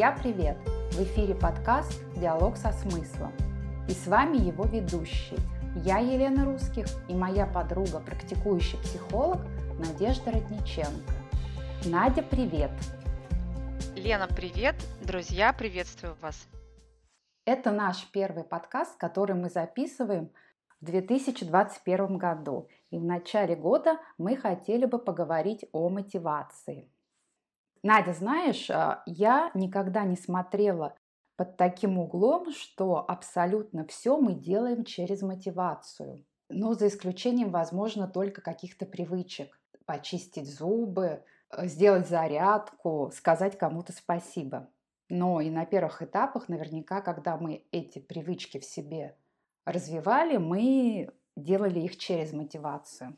Друзья, 0.00 0.18
привет! 0.18 0.56
В 0.92 1.02
эфире 1.02 1.34
подкаст 1.34 2.02
«Диалог 2.16 2.56
со 2.56 2.72
смыслом». 2.72 3.34
И 3.86 3.92
с 3.92 4.06
вами 4.06 4.38
его 4.38 4.64
ведущий. 4.64 5.36
Я 5.84 5.98
Елена 5.98 6.46
Русских 6.46 6.86
и 7.06 7.14
моя 7.14 7.44
подруга, 7.44 8.00
практикующий 8.00 8.78
психолог 8.78 9.42
Надежда 9.78 10.30
Родниченко. 10.30 11.12
Надя, 11.84 12.22
привет! 12.22 12.70
Лена, 13.94 14.26
привет! 14.26 14.74
Друзья, 15.02 15.52
приветствую 15.52 16.16
вас! 16.22 16.48
Это 17.44 17.70
наш 17.70 18.10
первый 18.10 18.44
подкаст, 18.44 18.96
который 18.96 19.36
мы 19.36 19.50
записываем 19.50 20.30
в 20.80 20.86
2021 20.86 22.16
году. 22.16 22.70
И 22.90 22.96
в 22.96 23.04
начале 23.04 23.54
года 23.54 23.98
мы 24.16 24.34
хотели 24.38 24.86
бы 24.86 24.98
поговорить 24.98 25.66
о 25.72 25.90
мотивации. 25.90 26.90
Надя, 27.82 28.12
знаешь, 28.12 28.70
а, 28.70 29.02
я 29.06 29.50
никогда 29.54 30.04
не 30.04 30.16
смотрела 30.16 30.94
под 31.36 31.56
таким 31.56 31.98
углом, 31.98 32.52
что 32.52 33.02
абсолютно 33.08 33.86
все 33.86 34.18
мы 34.18 34.34
делаем 34.34 34.84
через 34.84 35.22
мотивацию. 35.22 36.24
Но 36.50 36.74
за 36.74 36.88
исключением, 36.88 37.50
возможно, 37.50 38.06
только 38.06 38.42
каких-то 38.42 38.84
привычек. 38.84 39.58
Почистить 39.86 40.52
зубы, 40.52 41.24
э, 41.50 41.66
сделать 41.66 42.08
зарядку, 42.08 43.10
сказать 43.14 43.56
кому-то 43.56 43.92
спасибо. 43.92 44.68
Но 45.08 45.40
и 45.40 45.48
на 45.48 45.64
первых 45.64 46.02
этапах, 46.02 46.48
наверняка, 46.48 47.00
когда 47.00 47.38
мы 47.38 47.64
эти 47.72 47.98
привычки 47.98 48.58
в 48.58 48.64
себе 48.64 49.16
развивали, 49.64 50.36
мы 50.36 51.10
делали 51.36 51.80
их 51.80 51.96
через 51.96 52.32
мотивацию. 52.32 53.16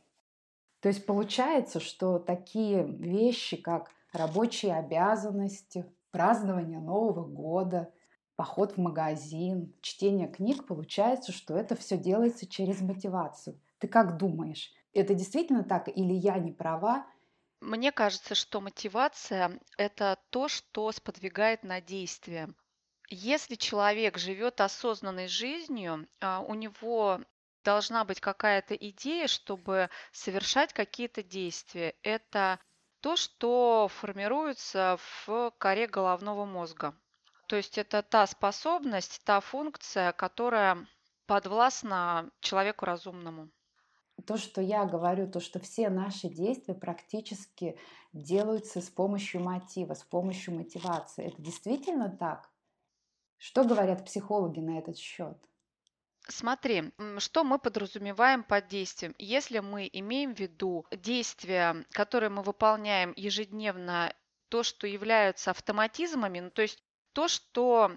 То 0.80 0.88
есть 0.88 1.06
получается, 1.06 1.80
что 1.80 2.18
такие 2.18 2.84
вещи, 2.84 3.56
как 3.56 3.90
рабочие 4.12 4.74
обязанности, 4.76 5.86
празднование 6.10 6.80
Нового 6.80 7.24
года, 7.24 7.92
поход 8.36 8.72
в 8.72 8.78
магазин, 8.78 9.74
чтение 9.80 10.28
книг, 10.28 10.66
получается, 10.66 11.32
что 11.32 11.56
это 11.56 11.74
все 11.76 11.96
делается 11.96 12.46
через 12.46 12.80
мотивацию. 12.80 13.60
Ты 13.78 13.88
как 13.88 14.16
думаешь, 14.16 14.72
это 14.92 15.14
действительно 15.14 15.64
так 15.64 15.88
или 15.88 16.12
я 16.12 16.38
не 16.38 16.52
права? 16.52 17.06
Мне 17.60 17.92
кажется, 17.92 18.34
что 18.34 18.60
мотивация– 18.60 19.60
это 19.78 20.18
то, 20.30 20.48
что 20.48 20.90
сподвигает 20.90 21.62
на 21.62 21.80
действие. 21.80 22.54
Если 23.08 23.54
человек 23.54 24.18
живет 24.18 24.60
осознанной 24.60 25.28
жизнью, 25.28 26.08
а, 26.20 26.40
у 26.40 26.54
него 26.54 27.20
должна 27.64 28.04
быть 28.04 28.20
какая-то 28.20 28.74
идея, 28.74 29.28
чтобы 29.28 29.90
совершать 30.10 30.72
какие-то 30.72 31.22
действия. 31.22 31.94
Это 32.02 32.58
то, 33.02 33.16
что 33.16 33.88
формируется 33.88 34.96
в 35.26 35.52
коре 35.58 35.88
головного 35.88 36.44
мозга. 36.44 36.94
То 37.48 37.56
есть 37.56 37.76
это 37.76 38.02
та 38.02 38.26
способность, 38.26 39.22
та 39.24 39.40
функция, 39.40 40.12
которая 40.12 40.86
подвластна 41.26 42.30
человеку 42.40 42.86
разумному. 42.86 43.50
То, 44.24 44.36
что 44.36 44.60
я 44.60 44.84
говорю, 44.84 45.28
то, 45.28 45.40
что 45.40 45.58
все 45.58 45.90
наши 45.90 46.28
действия 46.28 46.74
практически 46.74 47.76
делаются 48.12 48.80
с 48.80 48.88
помощью 48.88 49.40
мотива, 49.42 49.94
с 49.94 50.04
помощью 50.04 50.54
мотивации. 50.54 51.26
Это 51.26 51.42
действительно 51.42 52.08
так? 52.08 52.50
Что 53.36 53.64
говорят 53.64 54.04
психологи 54.04 54.60
на 54.60 54.78
этот 54.78 54.96
счет? 54.96 55.36
Смотри, 56.28 56.92
что 57.18 57.44
мы 57.44 57.58
подразумеваем 57.58 58.44
под 58.44 58.68
действием. 58.68 59.14
Если 59.18 59.58
мы 59.58 59.88
имеем 59.92 60.34
в 60.34 60.38
виду 60.38 60.86
действия, 60.90 61.84
которые 61.90 62.30
мы 62.30 62.42
выполняем 62.42 63.12
ежедневно, 63.16 64.14
то, 64.48 64.62
что 64.62 64.86
являются 64.86 65.50
автоматизмами, 65.50 66.40
ну, 66.40 66.50
то 66.50 66.62
есть 66.62 66.82
то, 67.12 67.26
что 67.28 67.92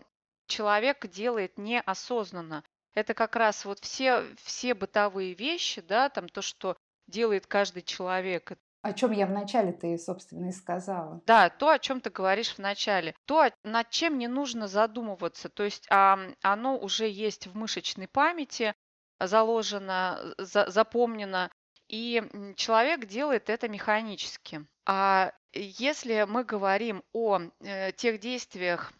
человек 0.48 1.06
делает 1.08 1.58
неосознанно, 1.58 2.64
это 2.94 3.14
как 3.14 3.36
раз 3.36 3.66
вот 3.66 3.80
все, 3.80 4.24
все 4.44 4.74
бытовые 4.74 5.34
вещи, 5.34 5.82
да, 5.82 6.10
там 6.10 6.30
то, 6.30 6.42
что 6.42 6.78
делает 7.08 7.46
каждый 7.46 7.84
человек, 7.84 8.54
о 8.86 8.94
чем 8.94 9.14
я 9.14 9.26
вначале 9.26 9.72
ты, 9.72 9.98
собственно, 9.98 10.50
и 10.50 10.52
сказала. 10.52 11.20
Да, 11.26 11.50
то, 11.50 11.70
о 11.70 11.80
чем 11.80 12.02
ты 12.02 12.12
говоришь 12.12 12.54
в 12.54 12.60
начале. 12.60 13.16
То, 13.26 13.50
над 13.64 13.90
чем 13.90 14.20
не 14.20 14.28
нужно 14.28 14.68
задумываться. 14.68 15.50
То 15.50 15.64
есть 15.64 15.88
а, 15.90 16.20
оно 16.44 16.78
уже 16.78 17.10
есть 17.10 17.48
в 17.48 17.58
мышечной 17.58 18.08
памяти, 18.08 18.76
заложено, 19.20 20.36
за, 20.38 20.70
запомнено, 20.70 21.50
и 21.88 22.22
человек 22.58 23.08
делает 23.08 23.50
это 23.50 23.68
механически. 23.68 24.68
А 24.86 25.32
если 25.54 26.28
мы 26.30 26.44
говорим 26.44 27.02
о 27.12 27.40
э, 27.40 27.92
тех 27.94 28.20
действиях, 28.20 28.94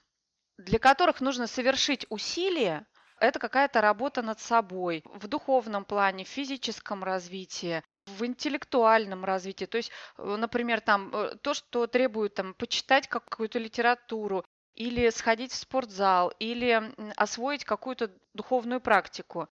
для 0.58 0.80
которых 0.80 1.22
нужно 1.22 1.46
совершить 1.46 2.08
усилия, 2.10 2.88
это 3.20 3.38
какая-то 3.38 3.82
работа 3.82 4.24
над 4.24 4.40
собой 4.40 5.04
в 5.06 5.28
духовном 5.28 5.86
плане, 5.86 6.26
в 6.26 6.30
физическом 6.30 7.04
развитии, 7.04 7.84
в 8.06 8.26
интеллектуальном 8.26 9.26
развитии. 9.26 9.66
То 9.66 9.78
есть, 9.78 9.92
э, 10.18 10.36
например, 10.36 10.82
там 10.82 11.12
э, 11.14 11.36
то, 11.42 11.54
что 11.54 11.88
требует 11.88 12.36
там 12.36 12.54
почитать 12.54 13.08
какую-то 13.08 13.60
литературу, 13.60 14.46
или 14.76 15.10
сходить 15.10 15.52
в 15.52 15.56
спортзал, 15.56 16.34
или 16.40 16.92
освоить 17.16 17.64
какую-то 17.64 18.12
духовную 18.34 18.82
практику. 18.82 19.48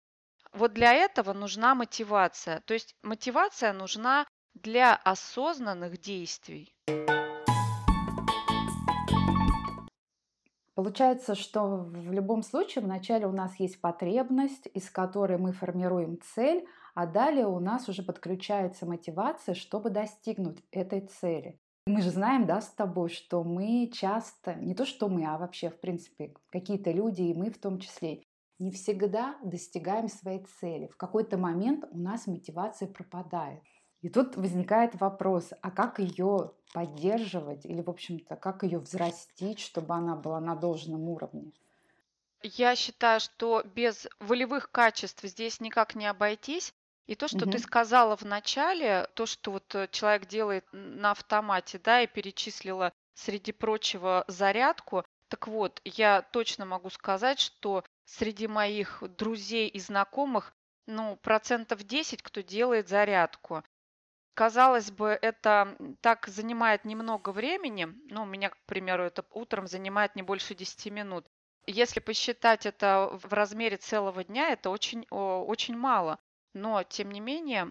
Вот 0.51 0.73
для 0.73 0.93
этого 0.93 1.33
нужна 1.33 1.75
мотивация. 1.75 2.61
То 2.61 2.73
есть 2.73 2.95
мотивация 3.03 3.71
нужна 3.71 4.25
для 4.53 4.95
осознанных 4.95 5.99
действий. 5.99 6.73
Получается, 10.73 11.35
что 11.35 11.77
в 11.77 12.11
любом 12.11 12.41
случае 12.41 12.83
вначале 12.83 13.27
у 13.27 13.31
нас 13.31 13.59
есть 13.59 13.79
потребность, 13.79 14.67
из 14.73 14.89
которой 14.89 15.37
мы 15.37 15.53
формируем 15.53 16.19
цель, 16.33 16.65
а 16.93 17.05
далее 17.05 17.47
у 17.47 17.59
нас 17.59 17.89
уже 17.89 18.03
подключается 18.03 18.85
мотивация, 18.85 19.55
чтобы 19.55 19.89
достигнуть 19.89 20.63
этой 20.71 21.01
цели. 21.01 21.59
Мы 21.87 22.01
же 22.01 22.11
знаем, 22.11 22.45
да, 22.45 22.61
с 22.61 22.69
тобой, 22.69 23.09
что 23.09 23.43
мы 23.43 23.89
часто, 23.91 24.53
не 24.55 24.75
то 24.75 24.85
что 24.85 25.09
мы, 25.09 25.25
а 25.25 25.37
вообще, 25.37 25.69
в 25.69 25.79
принципе, 25.79 26.33
какие-то 26.51 26.91
люди, 26.91 27.23
и 27.23 27.33
мы 27.33 27.49
в 27.49 27.57
том 27.57 27.79
числе, 27.79 28.23
не 28.59 28.69
всегда 28.71 29.35
достигаем 29.43 30.07
своей 30.07 30.45
цели. 30.59 30.87
В 30.87 30.95
какой-то 30.95 31.37
момент 31.37 31.85
у 31.89 31.97
нас 31.97 32.27
мотивация 32.27 32.87
пропадает. 32.87 33.61
И 34.01 34.09
тут 34.09 34.35
возникает 34.35 34.99
вопрос, 34.99 35.49
а 35.61 35.71
как 35.71 35.99
ее 35.99 36.51
поддерживать 36.73 37.65
или, 37.65 37.81
в 37.81 37.89
общем-то, 37.89 38.35
как 38.35 38.63
ее 38.63 38.79
взрастить, 38.79 39.59
чтобы 39.59 39.95
она 39.95 40.15
была 40.15 40.39
на 40.39 40.55
должном 40.55 41.09
уровне? 41.09 41.51
Я 42.43 42.75
считаю, 42.75 43.19
что 43.19 43.63
без 43.75 44.07
волевых 44.19 44.71
качеств 44.71 45.23
здесь 45.23 45.59
никак 45.59 45.95
не 45.95 46.07
обойтись. 46.07 46.73
И 47.11 47.15
то, 47.15 47.27
что 47.27 47.45
ты 47.45 47.59
сказала 47.59 48.15
в 48.15 48.23
начале, 48.23 49.05
то, 49.15 49.25
что 49.25 49.51
вот 49.51 49.75
э, 49.75 49.89
человек 49.91 50.27
делает 50.27 50.65
на 50.71 51.11
автомате, 51.11 51.77
да, 51.77 52.03
и 52.03 52.07
перечислила 52.07 52.93
среди 53.15 53.51
прочего 53.51 54.23
зарядку, 54.29 55.03
так 55.27 55.49
вот, 55.49 55.81
я 55.83 56.21
точно 56.21 56.63
могу 56.63 56.89
сказать, 56.89 57.41
что 57.41 57.83
среди 58.05 58.47
моих 58.47 59.03
друзей 59.17 59.67
и 59.67 59.77
знакомых, 59.77 60.53
ну, 60.85 61.17
процентов 61.17 61.83
10, 61.83 62.23
кто 62.23 62.39
делает 62.39 62.87
зарядку. 62.87 63.65
Казалось 64.33 64.89
бы, 64.89 65.09
это 65.21 65.75
так 65.99 66.27
занимает 66.27 66.85
немного 66.85 67.31
времени. 67.31 67.89
Ну, 68.05 68.21
у 68.21 68.25
меня, 68.25 68.51
к 68.51 68.57
примеру, 68.65 69.03
это 69.03 69.25
утром 69.31 69.67
занимает 69.67 70.15
не 70.15 70.23
больше 70.23 70.55
10 70.55 70.89
минут. 70.93 71.27
Если 71.67 71.99
посчитать 71.99 72.65
это 72.65 73.09
в 73.11 73.33
размере 73.33 73.75
целого 73.75 74.23
дня, 74.23 74.51
это 74.51 74.69
очень, 74.69 75.05
очень 75.09 75.75
мало. 75.75 76.17
Но, 76.53 76.83
тем 76.83 77.11
не 77.11 77.19
менее, 77.19 77.69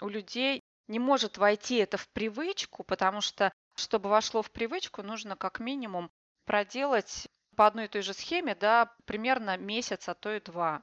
у 0.00 0.08
людей 0.08 0.62
не 0.86 0.98
может 0.98 1.38
войти 1.38 1.76
это 1.76 1.96
в 1.96 2.08
привычку, 2.10 2.84
потому 2.84 3.20
что, 3.20 3.52
чтобы 3.76 4.08
вошло 4.08 4.42
в 4.42 4.50
привычку, 4.50 5.02
нужно 5.02 5.36
как 5.36 5.60
минимум 5.60 6.10
проделать 6.44 7.28
по 7.56 7.66
одной 7.66 7.86
и 7.86 7.88
той 7.88 8.02
же 8.02 8.14
схеме, 8.14 8.54
да, 8.54 8.94
примерно 9.04 9.56
месяц, 9.56 10.08
а 10.08 10.14
то 10.14 10.32
и 10.32 10.40
два. 10.40 10.82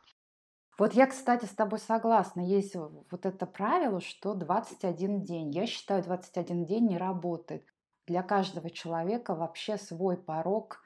Вот 0.78 0.94
я, 0.94 1.08
кстати, 1.08 1.46
с 1.46 1.56
тобой 1.56 1.80
согласна. 1.80 2.42
Есть 2.42 2.76
вот 2.76 3.26
это 3.26 3.46
правило, 3.46 4.02
что 4.02 4.34
21 4.34 5.24
день. 5.24 5.52
Я 5.52 5.68
считаю, 5.68 6.04
21 6.04 6.66
день 6.66 6.88
не 6.88 6.98
работает. 6.98 7.66
Для 8.08 8.22
каждого 8.24 8.70
человека 8.70 9.36
вообще 9.36 9.78
свой 9.78 10.18
порог 10.18 10.82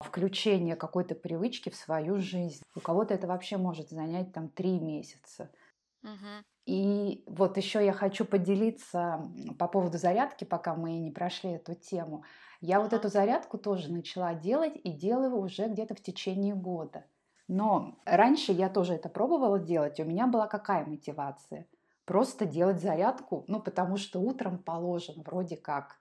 включения 0.00 0.76
какой-то 0.76 1.16
привычки 1.16 1.68
в 1.68 1.76
свою 1.76 2.20
жизнь. 2.20 2.62
У 2.76 2.80
кого-то 2.80 3.14
это 3.14 3.26
вообще 3.26 3.56
может 3.56 3.90
занять 3.90 4.32
там 4.32 4.48
три 4.48 4.78
месяца. 4.78 5.50
Угу. 6.04 6.44
И 6.66 7.24
вот 7.26 7.56
еще 7.56 7.84
я 7.84 7.92
хочу 7.92 8.24
поделиться 8.24 9.30
по 9.58 9.68
поводу 9.68 9.98
зарядки, 9.98 10.44
пока 10.44 10.74
мы 10.74 10.98
не 10.98 11.10
прошли 11.10 11.52
эту 11.52 11.74
тему. 11.74 12.24
Я 12.60 12.80
вот 12.80 12.92
эту 12.92 13.08
зарядку 13.08 13.58
тоже 13.58 13.92
начала 13.92 14.34
делать 14.34 14.74
и 14.84 14.92
делаю 14.92 15.36
уже 15.38 15.68
где-то 15.68 15.94
в 15.94 16.00
течение 16.02 16.54
года. 16.54 17.06
Но 17.48 17.98
раньше 18.06 18.52
я 18.52 18.70
тоже 18.70 18.94
это 18.94 19.08
пробовала 19.10 19.58
делать, 19.58 20.00
у 20.00 20.04
меня 20.04 20.26
была 20.26 20.46
какая 20.46 20.86
мотивация? 20.86 21.66
Просто 22.06 22.46
делать 22.46 22.80
зарядку, 22.80 23.44
ну, 23.48 23.60
потому 23.60 23.96
что 23.98 24.20
утром 24.20 24.58
положено 24.58 25.22
вроде 25.24 25.56
как. 25.56 25.98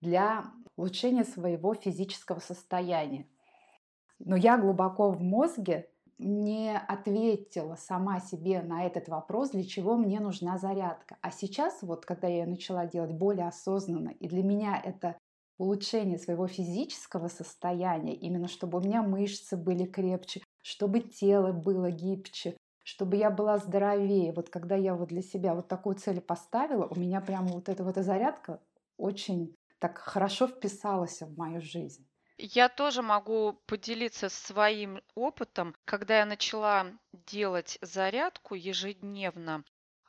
для 0.00 0.44
улучшения 0.76 1.24
своего 1.24 1.74
физического 1.74 2.40
состояния. 2.40 3.26
Но 4.18 4.36
я 4.36 4.58
глубоко 4.58 5.10
в 5.10 5.22
мозге 5.22 5.90
не 6.18 6.76
ответила 6.76 7.76
сама 7.76 8.20
себе 8.20 8.62
на 8.62 8.84
этот 8.84 9.08
вопрос, 9.08 9.50
для 9.50 9.64
чего 9.64 9.96
мне 9.96 10.20
нужна 10.20 10.58
зарядка. 10.58 11.18
А 11.20 11.30
сейчас, 11.30 11.82
вот 11.82 12.06
когда 12.06 12.28
я 12.28 12.46
начала 12.46 12.86
делать 12.86 13.12
более 13.12 13.48
осознанно, 13.48 14.10
и 14.10 14.28
для 14.28 14.42
меня 14.42 14.80
это 14.82 15.18
улучшение 15.58 16.18
своего 16.18 16.46
физического 16.46 17.28
состояния, 17.28 18.14
именно 18.14 18.48
чтобы 18.48 18.78
у 18.78 18.82
меня 18.82 19.02
мышцы 19.02 19.56
были 19.56 19.84
крепче, 19.84 20.42
чтобы 20.62 21.00
тело 21.00 21.52
было 21.52 21.90
гибче, 21.90 22.56
чтобы 22.82 23.16
я 23.16 23.30
была 23.30 23.58
здоровее. 23.58 24.32
Вот 24.32 24.48
когда 24.48 24.76
я 24.76 24.94
вот 24.94 25.08
для 25.08 25.22
себя 25.22 25.54
вот 25.54 25.68
такую 25.68 25.96
цель 25.96 26.20
поставила, 26.20 26.86
у 26.86 26.98
меня 26.98 27.20
прямо 27.20 27.48
вот 27.48 27.68
эта 27.68 27.84
вот 27.84 27.96
зарядка 27.96 28.60
очень 28.96 29.54
так 29.78 29.98
хорошо 29.98 30.46
вписалась 30.46 31.20
в 31.20 31.36
мою 31.36 31.60
жизнь. 31.60 32.06
Я 32.38 32.68
тоже 32.68 33.02
могу 33.02 33.54
поделиться 33.66 34.28
своим 34.28 35.00
опытом. 35.14 35.74
Когда 35.84 36.18
я 36.18 36.26
начала 36.26 36.86
делать 37.12 37.78
зарядку 37.80 38.54
ежедневно, 38.54 39.64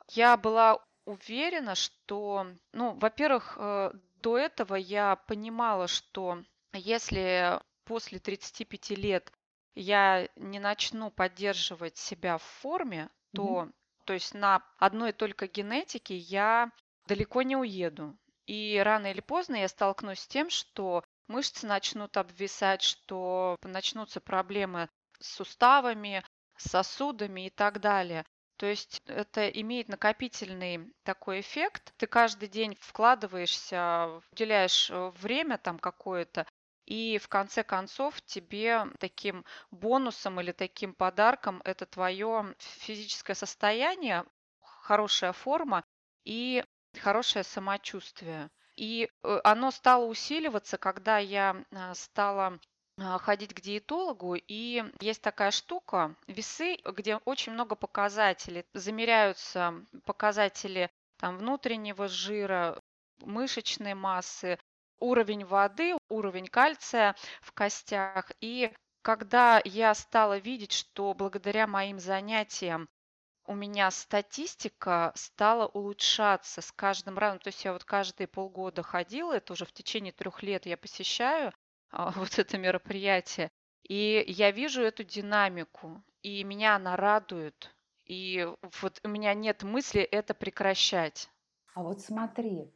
я 0.08 0.36
была 0.36 0.84
уверена, 1.06 1.74
что, 1.74 2.46
ну, 2.72 2.92
во-первых, 2.94 3.56
э, 3.58 3.92
до 4.20 4.38
этого 4.38 4.74
я 4.74 5.16
понимала, 5.16 5.88
что 5.88 6.42
если 6.74 7.60
после 7.84 8.18
35 8.18 8.90
лет 8.90 9.32
я 9.74 10.28
не 10.36 10.58
начну 10.58 11.10
поддерживать 11.10 11.96
себя 11.96 12.36
в 12.36 12.42
форме, 12.42 13.08
то, 13.34 13.62
mm-hmm. 13.62 13.72
то 14.04 14.12
есть 14.12 14.34
на 14.34 14.62
одной 14.76 15.12
только 15.12 15.46
генетике 15.46 16.16
я 16.16 16.72
далеко 17.06 17.42
не 17.42 17.56
уеду. 17.56 18.16
И 18.46 18.80
рано 18.84 19.10
или 19.10 19.20
поздно 19.20 19.56
я 19.56 19.68
столкнусь 19.68 20.20
с 20.20 20.26
тем, 20.26 20.50
что 20.50 21.04
мышцы 21.28 21.66
начнут 21.66 22.16
обвисать, 22.16 22.82
что 22.82 23.56
начнутся 23.62 24.20
проблемы 24.20 24.88
с 25.20 25.34
суставами, 25.36 26.24
сосудами 26.56 27.46
и 27.46 27.50
так 27.50 27.80
далее. 27.80 28.24
То 28.56 28.66
есть 28.66 29.02
это 29.06 29.48
имеет 29.48 29.88
накопительный 29.88 30.92
такой 31.04 31.40
эффект. 31.40 31.94
Ты 31.96 32.08
каждый 32.08 32.48
день 32.48 32.76
вкладываешься, 32.80 34.20
уделяешь 34.32 34.90
э, 34.90 35.10
время 35.10 35.58
там 35.58 35.78
какое-то, 35.78 36.44
и 36.84 37.18
в 37.18 37.28
конце 37.28 37.62
концов 37.62 38.20
тебе 38.22 38.86
таким 38.98 39.44
бонусом 39.70 40.40
или 40.40 40.52
таким 40.52 40.94
подарком 40.94 41.60
это 41.64 41.86
твое 41.86 42.54
физическое 42.58 43.34
состояние, 43.34 44.24
хорошая 44.60 45.32
форма 45.32 45.84
и 46.24 46.64
хорошее 46.98 47.44
самочувствие. 47.44 48.50
И 48.78 49.10
э, 49.24 49.40
оно 49.42 49.72
стало 49.72 50.04
усиливаться, 50.04 50.78
когда 50.78 51.18
я 51.18 51.64
а, 51.72 51.94
стала 51.96 52.60
а, 52.96 53.18
ходить 53.18 53.52
к 53.52 53.60
диетологу, 53.60 54.36
и 54.36 54.84
есть 55.00 55.20
такая 55.20 55.50
штука, 55.50 56.14
весы, 56.28 56.76
где 56.84 57.16
очень 57.24 57.52
много 57.52 57.74
показателей. 57.74 58.64
Замеряются 58.74 59.84
показатели 60.04 60.90
там, 61.18 61.38
внутреннего 61.38 62.06
жира, 62.06 62.80
мышечной 63.18 63.94
массы, 63.94 64.60
уровень 65.00 65.44
воды, 65.44 65.96
уровень 66.08 66.46
кальция 66.46 67.16
в 67.40 67.50
костях. 67.50 68.30
И 68.40 68.72
когда 69.02 69.60
я 69.64 69.92
стала 69.94 70.38
видеть, 70.38 70.72
что 70.72 71.14
благодаря 71.14 71.66
моим 71.66 71.98
занятиям 71.98 72.88
у 73.48 73.54
меня 73.54 73.90
статистика 73.90 75.10
стала 75.14 75.66
улучшаться 75.66 76.60
с 76.60 76.70
каждым 76.70 77.16
разом. 77.16 77.38
То 77.38 77.48
есть 77.48 77.64
я 77.64 77.72
вот 77.72 77.82
каждые 77.82 78.28
полгода 78.28 78.82
ходила, 78.82 79.32
это 79.32 79.54
уже 79.54 79.64
в 79.64 79.72
течение 79.72 80.12
трех 80.12 80.42
лет 80.42 80.66
я 80.66 80.76
посещаю 80.76 81.52
а, 81.90 82.10
вот 82.16 82.38
это 82.38 82.58
мероприятие. 82.58 83.50
И 83.88 84.22
я 84.28 84.50
вижу 84.50 84.82
эту 84.82 85.02
динамику, 85.02 86.02
и 86.22 86.44
меня 86.44 86.76
она 86.76 86.94
радует. 86.96 87.74
И 88.04 88.46
вот 88.82 89.00
у 89.02 89.08
меня 89.08 89.32
нет 89.32 89.62
мысли 89.62 90.02
это 90.02 90.34
прекращать. 90.34 91.30
А 91.74 91.82
вот 91.82 92.02
смотри, 92.02 92.70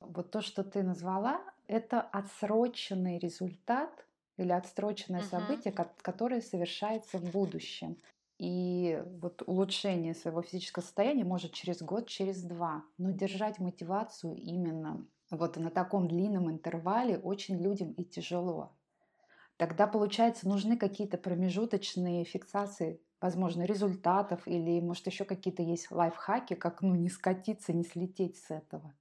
вот 0.00 0.30
то, 0.30 0.42
что 0.42 0.62
ты 0.62 0.82
назвала, 0.82 1.40
это 1.68 2.02
отсроченный 2.02 3.18
результат 3.18 3.90
или 4.36 4.52
отсроченное 4.52 5.20
угу. 5.20 5.28
событие, 5.28 5.72
которое 5.72 6.42
совершается 6.42 7.16
в 7.18 7.30
будущем. 7.30 7.96
И 8.38 9.02
вот 9.20 9.42
улучшение 9.46 10.14
своего 10.14 10.42
физического 10.42 10.82
состояния 10.82 11.24
может 11.24 11.52
через 11.52 11.82
год, 11.82 12.08
через 12.08 12.42
два. 12.42 12.84
Но 12.96 13.10
держать 13.10 13.58
мотивацию 13.58 14.36
именно 14.36 15.06
вот 15.30 15.56
на 15.56 15.70
таком 15.70 16.08
длинном 16.08 16.50
интервале 16.50 17.18
очень 17.18 17.60
людям 17.62 17.92
и 17.92 18.04
тяжело. 18.04 18.76
Тогда, 19.58 19.86
получается, 19.86 20.48
нужны 20.48 20.76
какие-то 20.78 21.18
промежуточные 21.18 22.24
фиксации, 22.24 23.02
возможно, 23.20 23.64
результатов 23.64 24.46
или, 24.48 24.80
может, 24.80 25.06
еще 25.06 25.24
какие-то 25.24 25.62
есть 25.62 25.90
лайфхаки, 25.90 26.54
как 26.54 26.82
ну, 26.82 26.94
не 26.94 27.10
скатиться, 27.10 27.72
не 27.72 27.84
слететь 27.84 28.36
с 28.38 28.50
этого. 28.50 28.94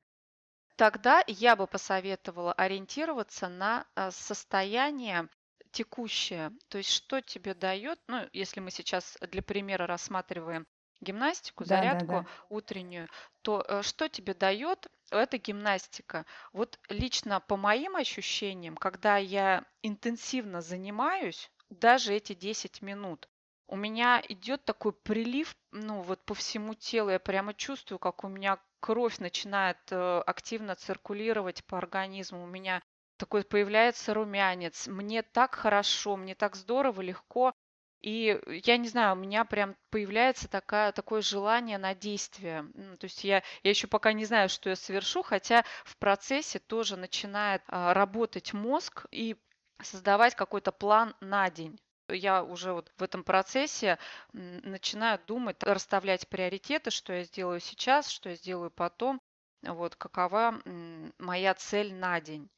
Тогда 0.75 1.23
я 1.27 1.55
бы 1.55 1.67
посоветовала 1.67 2.53
ориентироваться 2.53 3.49
на 3.49 3.85
э, 3.95 4.11
состояние 4.11 5.27
текущее, 5.77 6.51
то 6.69 6.77
есть 6.79 6.89
что 6.91 7.21
тебе 7.21 7.53
дает, 7.53 7.99
ну, 8.07 8.27
если 8.33 8.59
мы 8.59 8.71
сейчас 8.71 9.17
для 9.21 9.41
примера 9.41 9.85
рассматриваем 9.87 10.65
гимнастику, 11.01 11.63
Да, 11.63 11.85
да, 11.85 12.03
зарядку 12.03 12.03
да. 12.03 12.25
утреннюю, 12.49 13.07
то 13.43 13.63
э, 13.67 13.81
что 13.83 14.09
тебе 14.09 14.33
дает 14.33 14.87
эта 15.11 15.37
гимнастика? 15.37 16.25
Вот 16.53 16.79
лично 16.89 17.39
по 17.39 17.55
моим 17.57 17.95
ощущениям, 17.95 18.75
когда 18.75 19.17
я 19.17 19.65
интенсивно 19.83 20.61
занимаюсь, 20.61 21.51
даже 21.69 22.13
эти 22.13 22.33
10 22.33 22.81
минут, 22.81 23.29
у 23.67 23.75
меня 23.75 24.23
идет 24.27 24.65
такой 24.65 24.93
прилив, 24.93 25.55
ну 25.71 26.01
вот 26.01 26.25
по 26.25 26.33
всему 26.33 26.73
телу, 26.73 27.09
я 27.11 27.19
прямо 27.19 27.53
чувствую, 27.53 27.99
как 27.99 28.23
у 28.23 28.27
меня 28.29 28.59
кровь 28.79 29.19
начинает 29.19 29.77
э, 29.91 30.19
активно 30.25 30.75
циркулировать 30.75 31.63
по 31.65 31.77
организму, 31.77 32.43
у 32.43 32.47
меня 32.47 32.81
такой 33.17 33.43
появляется 33.43 34.13
румянец. 34.13 34.87
Мне 34.87 35.21
так 35.21 35.55
хорошо, 35.55 36.15
мне 36.15 36.35
так 36.35 36.55
здорово, 36.55 37.01
легко. 37.01 37.53
И 38.01 38.39
я 38.65 38.77
не 38.77 38.87
знаю, 38.87 39.13
у 39.13 39.19
меня 39.19 39.43
прям 39.43 39.75
появляется 39.89 40.47
такая, 40.47 40.91
такое 40.91 41.21
желание 41.21 41.77
на 41.77 41.95
действие. 41.95 42.65
То 42.99 43.05
есть 43.05 43.23
я, 43.23 43.43
я 43.63 43.69
еще 43.69 43.87
пока 43.87 44.13
не 44.13 44.25
знаю, 44.25 44.49
что 44.49 44.69
я 44.69 44.75
совершу, 44.75 45.23
хотя 45.23 45.65
в 45.83 45.97
процессе 45.97 46.59
тоже 46.59 46.95
начинает 46.95 47.63
а, 47.67 47.93
работать 47.93 48.53
мозг 48.53 49.07
и 49.11 49.35
создавать 49.81 50.35
какой-то 50.35 50.71
план 50.71 51.15
на 51.21 51.49
день. 51.49 51.79
Я 52.09 52.43
уже 52.43 52.71
вот 52.71 52.91
в 52.97 53.03
этом 53.03 53.23
процессе 53.23 53.97
начинаю 54.31 55.19
думать, 55.27 55.61
расставлять 55.61 56.27
приоритеты, 56.29 56.91
что 56.91 57.13
я 57.13 57.23
сделаю 57.23 57.59
сейчас, 57.59 58.07
что 58.09 58.29
я 58.29 58.35
сделаю 58.35 58.71
потом, 58.71 59.19
вот 59.63 59.95
какова 59.95 60.61
моя 61.17 61.53
цель 61.55 61.93
на 61.93 62.21
день. 62.21 62.49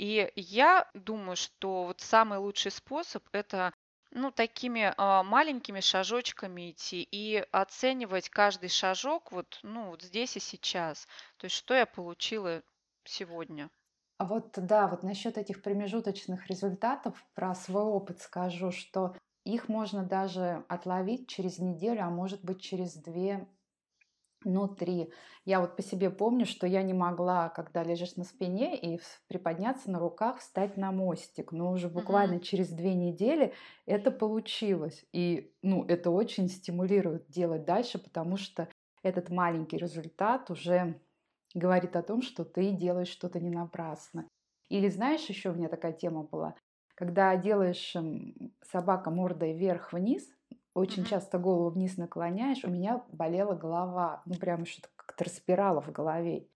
И 0.00 0.32
я 0.34 0.88
думаю, 0.94 1.36
что 1.36 1.84
вот 1.84 2.00
самый 2.00 2.38
лучший 2.38 2.70
способ 2.70 3.22
это 3.32 3.74
ну, 4.10 4.30
такими 4.30 4.94
а, 4.96 5.22
маленькими 5.22 5.80
шажочками 5.80 6.70
идти 6.70 7.06
и 7.12 7.44
оценивать 7.52 8.30
каждый 8.30 8.70
шажок 8.70 9.30
вот, 9.30 9.60
ну, 9.62 9.90
вот 9.90 10.00
здесь 10.00 10.38
и 10.38 10.40
сейчас. 10.40 11.06
То 11.36 11.44
есть, 11.44 11.56
что 11.56 11.74
я 11.74 11.84
получила 11.84 12.62
сегодня. 13.04 13.68
А 14.16 14.24
вот 14.24 14.52
да, 14.56 14.88
вот 14.88 15.02
насчет 15.02 15.36
этих 15.36 15.60
промежуточных 15.60 16.46
результатов 16.46 17.22
про 17.34 17.54
свой 17.54 17.84
опыт 17.84 18.22
скажу, 18.22 18.72
что 18.72 19.14
их 19.44 19.68
можно 19.68 20.02
даже 20.02 20.64
отловить 20.70 21.28
через 21.28 21.58
неделю, 21.58 22.04
а 22.04 22.08
может 22.08 22.42
быть 22.42 22.62
через 22.62 22.94
две 22.94 23.46
внутри. 24.44 25.12
Я 25.44 25.60
вот 25.60 25.76
по 25.76 25.82
себе 25.82 26.10
помню, 26.10 26.46
что 26.46 26.66
я 26.66 26.82
не 26.82 26.92
могла, 26.92 27.48
когда 27.48 27.82
лежишь 27.82 28.16
на 28.16 28.24
спине 28.24 28.78
и 28.78 29.00
приподняться 29.28 29.90
на 29.90 29.98
руках, 29.98 30.38
встать 30.38 30.76
на 30.76 30.92
мостик. 30.92 31.52
Но 31.52 31.72
уже 31.72 31.88
буквально 31.88 32.34
mm-hmm. 32.34 32.44
через 32.44 32.68
две 32.70 32.94
недели 32.94 33.52
это 33.86 34.10
получилось. 34.10 35.04
И 35.12 35.54
ну, 35.62 35.84
это 35.84 36.10
очень 36.10 36.48
стимулирует 36.48 37.28
делать 37.28 37.64
дальше, 37.64 37.98
потому 37.98 38.36
что 38.36 38.68
этот 39.02 39.30
маленький 39.30 39.76
результат 39.76 40.50
уже 40.50 41.00
говорит 41.54 41.96
о 41.96 42.02
том, 42.02 42.22
что 42.22 42.44
ты 42.44 42.70
делаешь 42.72 43.08
что-то 43.08 43.40
не 43.40 43.50
напрасно. 43.50 44.28
Или 44.68 44.88
знаешь, 44.88 45.26
еще 45.26 45.50
у 45.50 45.54
меня 45.54 45.68
такая 45.68 45.92
тема 45.92 46.22
была, 46.22 46.54
когда 46.94 47.36
делаешь 47.36 47.96
собака 48.62 49.10
мордой 49.10 49.52
вверх-вниз, 49.52 50.28
очень 50.74 51.04
часто 51.04 51.38
голову 51.38 51.70
вниз 51.70 51.96
наклоняешь, 51.96 52.64
у 52.64 52.70
меня 52.70 53.02
болела 53.12 53.54
голова, 53.54 54.22
ну 54.24 54.34
прямо 54.34 54.66
что-то 54.66 54.88
как-то 54.96 55.24
распирало 55.24 55.80
в 55.80 55.90
голове. 55.90 56.46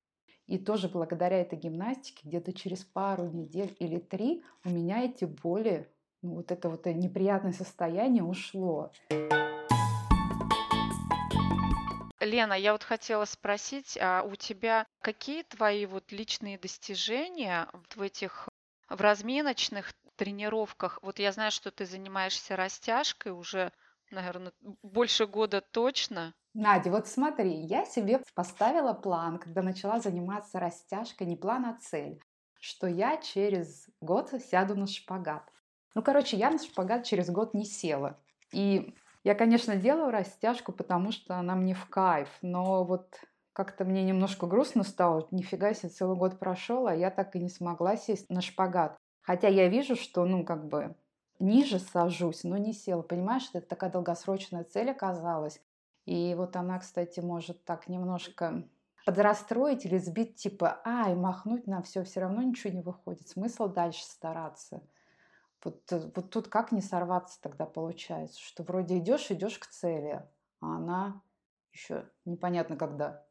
И 0.46 0.58
тоже 0.58 0.88
благодаря 0.88 1.40
этой 1.40 1.58
гимнастике 1.58 2.28
где-то 2.28 2.52
через 2.52 2.84
пару 2.84 3.28
недель 3.30 3.74
или 3.78 3.98
три 3.98 4.44
у 4.64 4.68
меня 4.68 5.02
эти 5.02 5.24
боли, 5.24 5.90
ну, 6.22 6.34
вот 6.36 6.52
это 6.52 6.68
вот 6.68 6.84
неприятное 6.86 7.52
состояние 7.52 8.22
ушло. 8.22 8.92
Лена, 12.20 12.54
я 12.54 12.72
вот 12.72 12.82
хотела 12.82 13.24
спросить, 13.24 13.98
а 14.00 14.22
у 14.22 14.34
тебя 14.34 14.86
какие 15.00 15.42
твои 15.42 15.86
вот 15.86 16.12
личные 16.12 16.58
достижения 16.58 17.68
в 17.94 18.00
этих 18.00 18.48
в 18.88 19.00
разминочных 19.00 19.92
тренировках? 20.16 20.98
Вот 21.02 21.18
я 21.18 21.32
знаю, 21.32 21.50
что 21.50 21.70
ты 21.70 21.84
занимаешься 21.84 22.56
растяжкой 22.56 23.32
уже, 23.32 23.72
наверное, 24.10 24.52
больше 24.82 25.26
года 25.26 25.60
точно. 25.60 26.34
Надя, 26.54 26.90
вот 26.90 27.08
смотри, 27.08 27.50
я 27.50 27.84
себе 27.84 28.22
поставила 28.34 28.92
план, 28.92 29.38
когда 29.38 29.60
начала 29.62 29.98
заниматься 29.98 30.60
растяжкой, 30.60 31.26
не 31.26 31.36
план, 31.36 31.66
а 31.66 31.78
цель, 31.80 32.20
что 32.60 32.86
я 32.86 33.16
через 33.16 33.88
год 34.00 34.30
сяду 34.40 34.76
на 34.76 34.86
шпагат. 34.86 35.50
Ну, 35.94 36.02
короче, 36.02 36.36
я 36.36 36.50
на 36.50 36.58
шпагат 36.58 37.04
через 37.04 37.28
год 37.30 37.54
не 37.54 37.64
села. 37.64 38.20
И 38.52 38.94
я, 39.24 39.34
конечно, 39.34 39.76
делаю 39.76 40.10
растяжку, 40.10 40.72
потому 40.72 41.10
что 41.10 41.36
она 41.36 41.56
мне 41.56 41.74
в 41.74 41.86
кайф, 41.88 42.28
но 42.40 42.84
вот 42.84 43.20
как-то 43.52 43.84
мне 43.84 44.04
немножко 44.04 44.46
грустно 44.46 44.84
стало. 44.84 45.26
Нифига 45.32 45.74
себе, 45.74 45.88
целый 45.88 46.16
год 46.16 46.38
прошел, 46.38 46.86
а 46.86 46.94
я 46.94 47.10
так 47.10 47.34
и 47.34 47.40
не 47.40 47.48
смогла 47.48 47.96
сесть 47.96 48.30
на 48.30 48.40
шпагат. 48.40 48.96
Хотя 49.22 49.48
я 49.48 49.68
вижу, 49.68 49.96
что, 49.96 50.24
ну, 50.24 50.44
как 50.44 50.68
бы 50.68 50.96
ниже 51.38 51.78
сажусь, 51.78 52.44
но 52.44 52.56
не 52.56 52.72
села. 52.72 53.02
Понимаешь, 53.02 53.48
это 53.52 53.66
такая 53.66 53.90
долгосрочная 53.90 54.64
цель 54.64 54.90
оказалась. 54.90 55.60
И 56.06 56.34
вот 56.36 56.56
она, 56.56 56.78
кстати, 56.78 57.20
может 57.20 57.64
так 57.64 57.88
немножко 57.88 58.68
подрастроить 59.06 59.84
или 59.84 59.98
сбить, 59.98 60.36
типа, 60.36 60.80
а, 60.84 61.10
и 61.10 61.14
махнуть 61.14 61.66
на 61.66 61.82
все, 61.82 62.04
все 62.04 62.20
равно 62.20 62.42
ничего 62.42 62.72
не 62.72 62.82
выходит. 62.82 63.28
Смысл 63.28 63.68
дальше 63.68 64.04
стараться. 64.04 64.82
Вот, 65.62 65.90
э, 65.92 66.10
вот 66.14 66.30
тут 66.30 66.48
как 66.48 66.72
не 66.72 66.82
сорваться 66.82 67.40
тогда 67.40 67.64
получается, 67.66 68.40
что 68.40 68.62
вроде 68.62 68.98
идешь, 68.98 69.30
идешь 69.30 69.58
к 69.58 69.66
цели, 69.66 70.22
а 70.60 70.76
она 70.76 71.22
еще 71.72 72.08
непонятно 72.24 72.76
когда. 72.76 73.26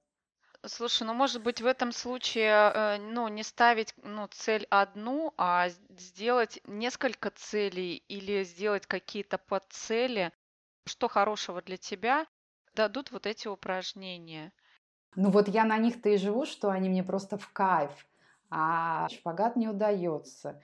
Слушай, 0.65 1.03
ну 1.03 1.13
может 1.13 1.41
быть 1.43 1.61
в 1.61 1.65
этом 1.65 1.91
случае, 1.91 2.71
э, 2.73 2.97
ну 2.97 3.27
не 3.27 3.43
ставить, 3.43 3.93
ну 3.97 4.27
цель 4.27 4.65
одну, 4.69 5.33
а 5.37 5.69
сделать 5.69 6.59
несколько 6.65 7.31
целей 7.31 7.97
или 8.07 8.43
сделать 8.43 8.85
какие-то 8.87 9.37
подцели. 9.37 10.31
Что 10.85 11.07
хорошего 11.09 11.61
для 11.61 11.77
тебя 11.77 12.27
дадут 12.73 13.11
вот 13.11 13.25
эти 13.27 13.47
упражнения? 13.47 14.53
Ну 15.15 15.29
вот 15.31 15.47
я 15.47 15.63
на 15.65 15.77
них-то 15.77 16.09
и 16.09 16.17
живу, 16.17 16.45
что 16.45 16.69
они 16.69 16.89
мне 16.89 17.03
просто 17.03 17.37
в 17.37 17.49
кайф, 17.49 18.07
а 18.49 19.09
шпагат 19.09 19.55
не 19.55 19.67
удается 19.67 20.61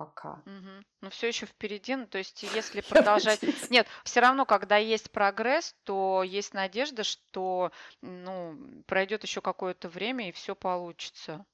пока. 0.00 0.40
Мгм. 0.46 0.82
Ну, 1.02 1.10
все 1.10 1.28
еще 1.28 1.44
впереди. 1.44 1.94
Ну, 1.94 2.06
то 2.06 2.16
есть, 2.16 2.42
если 2.42 2.80
продолжать... 2.88 3.42
Нет, 3.68 3.86
все 4.02 4.20
равно, 4.20 4.46
когда 4.46 4.78
есть 4.78 5.10
прогресс, 5.10 5.76
то 5.84 6.22
есть 6.22 6.54
надежда, 6.54 7.04
что, 7.04 7.70
ну, 8.00 8.82
пройдет 8.86 9.24
еще 9.24 9.42
какое-то 9.42 9.90
время 9.90 10.30
и 10.30 10.32
все 10.32 10.56
получится. 10.56 11.44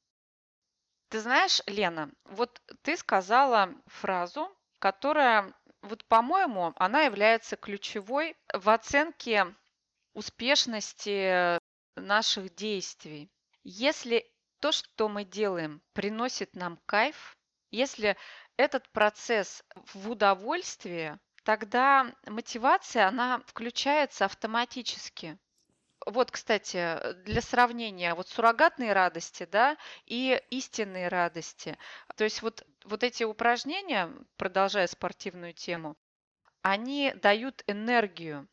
Ты 1.08 1.18
знаешь, 1.18 1.60
Лена, 1.66 2.12
вот 2.24 2.62
ты 2.82 2.96
сказала 2.96 3.74
фразу, 3.86 4.48
которая, 4.78 5.52
вот, 5.82 6.04
по-моему, 6.04 6.72
она 6.76 7.02
является 7.02 7.56
ключевой 7.56 8.36
в 8.54 8.70
оценке 8.70 9.52
успешности 10.14 11.58
наших 11.96 12.54
действий. 12.54 13.28
Если 13.64 14.24
то, 14.60 14.70
что 14.70 15.08
мы 15.08 15.24
делаем, 15.24 15.82
приносит 15.94 16.54
нам 16.54 16.78
кайф, 16.86 17.35
если 17.76 18.16
этот 18.56 18.88
процесс 18.90 19.62
в 19.94 20.10
удовольствии, 20.10 21.18
тогда 21.44 22.12
мотивация, 22.26 23.06
она 23.06 23.42
включается 23.46 24.24
автоматически. 24.24 25.38
Вот, 26.06 26.30
кстати, 26.30 26.98
для 27.24 27.40
сравнения, 27.40 28.14
вот 28.14 28.28
суррогатные 28.28 28.92
радости, 28.92 29.46
да, 29.50 29.76
и 30.06 30.40
истинные 30.50 31.08
радости. 31.08 31.76
То 32.16 32.24
есть 32.24 32.42
вот, 32.42 32.64
вот 32.84 33.02
эти 33.02 33.24
упражнения, 33.24 34.12
продолжая 34.36 34.86
спортивную 34.86 35.52
тему, 35.52 35.96
они 36.62 37.12
дают 37.22 37.62
энергию 37.66 38.48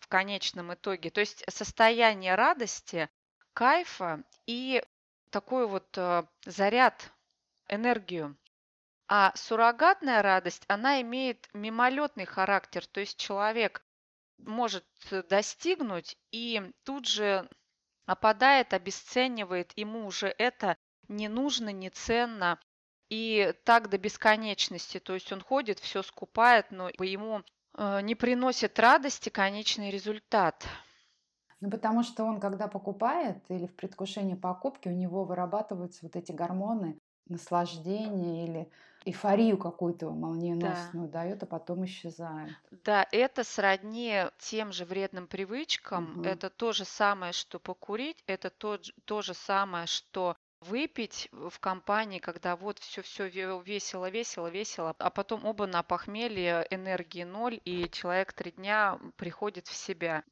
в 0.00 0.08
конечном 0.08 0.74
итоге. 0.74 1.10
То 1.10 1.20
есть 1.20 1.44
состояние 1.48 2.34
радости, 2.34 3.08
кайфа 3.54 4.22
и 4.46 4.82
такой 5.30 5.66
вот 5.66 5.96
э, 5.96 6.24
заряд, 6.44 7.12
энергию. 7.68 8.36
А 9.14 9.30
суррогатная 9.34 10.22
радость, 10.22 10.64
она 10.68 11.02
имеет 11.02 11.46
мимолетный 11.52 12.24
характер, 12.24 12.86
то 12.86 12.98
есть 12.98 13.18
человек 13.18 13.84
может 14.38 14.86
достигнуть 15.28 16.16
и 16.30 16.72
тут 16.84 17.06
же 17.06 17.46
опадает, 18.06 18.72
обесценивает, 18.72 19.74
ему 19.76 20.06
уже 20.06 20.28
это 20.38 20.78
не 21.08 21.28
нужно, 21.28 21.68
не 21.68 21.90
ценно. 21.90 22.58
И 23.10 23.52
так 23.64 23.90
до 23.90 23.98
бесконечности. 23.98 24.98
То 24.98 25.12
есть 25.12 25.30
он 25.30 25.42
ходит, 25.42 25.78
все 25.78 26.02
скупает, 26.02 26.70
но 26.70 26.88
ему 26.88 27.42
э, 27.76 28.00
не 28.00 28.14
приносит 28.14 28.78
радости 28.78 29.28
конечный 29.28 29.90
результат. 29.90 30.66
Ну, 31.60 31.70
потому 31.70 32.02
что 32.02 32.24
он, 32.24 32.40
когда 32.40 32.66
покупает 32.66 33.44
или 33.50 33.66
в 33.66 33.76
предвкушении 33.76 34.36
покупки, 34.36 34.88
у 34.88 34.92
него 34.92 35.24
вырабатываются 35.24 36.00
вот 36.06 36.16
эти 36.16 36.32
гормоны 36.32 36.98
наслаждения 37.26 38.46
или 38.46 38.70
эйфорию 39.04 39.58
какую-то 39.58 40.10
молниеносную 40.10 41.08
да. 41.08 41.20
дает, 41.20 41.42
а 41.42 41.46
потом 41.46 41.84
исчезает. 41.84 42.50
Да, 42.70 43.06
это 43.12 43.44
сродни 43.44 44.24
тем 44.38 44.72
же 44.72 44.84
вредным 44.84 45.26
привычкам. 45.26 46.20
Угу. 46.20 46.28
Это 46.28 46.50
то 46.50 46.72
же 46.72 46.84
самое, 46.84 47.32
что 47.32 47.58
покурить, 47.58 48.22
это 48.26 48.50
то, 48.50 48.78
то 49.04 49.22
же 49.22 49.34
самое, 49.34 49.86
что 49.86 50.36
выпить 50.62 51.28
в 51.32 51.58
компании, 51.58 52.18
когда 52.18 52.56
вот 52.56 52.78
все 52.78 53.02
все 53.02 53.28
весело, 53.28 54.08
весело, 54.08 54.48
весело, 54.48 54.94
а 54.98 55.10
потом 55.10 55.44
оба 55.44 55.66
на 55.66 55.82
похмелье, 55.82 56.66
энергии 56.70 57.24
ноль, 57.24 57.60
и 57.64 57.88
человек 57.90 58.32
три 58.32 58.52
дня 58.52 58.98
приходит 59.16 59.66
в 59.66 59.74
себя, 59.74 60.22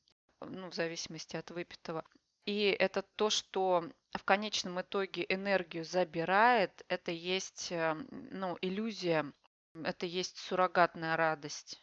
ну, 0.41 0.71
в 0.71 0.75
зависимости 0.75 1.37
от 1.37 1.50
выпитого. 1.50 2.05
И 2.47 2.65
это 2.65 3.03
то, 3.17 3.31
что 3.31 3.85
в 4.13 4.25
конечном 4.25 4.81
итоге 4.81 5.25
энергию 5.29 5.85
забирает, 5.85 6.85
это 6.89 7.11
есть 7.13 7.71
э, 7.71 7.95
ну, 8.31 8.57
иллюзия, 8.61 9.33
это 9.75 10.07
есть 10.07 10.37
суррогатная 10.39 11.17
радость. 11.17 11.83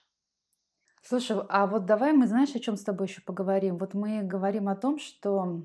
Слушай, 1.02 1.42
а 1.48 1.68
вот 1.68 1.86
давай 1.86 2.12
мы, 2.12 2.28
знаешь, 2.28 2.54
о 2.56 2.60
чем 2.60 2.76
с 2.76 2.84
тобой 2.84 3.08
еще 3.08 3.22
поговорим? 3.22 3.78
Вот 3.78 3.94
мы 3.94 4.24
говорим 4.24 4.68
о 4.68 4.76
том, 4.76 5.00
что 5.00 5.64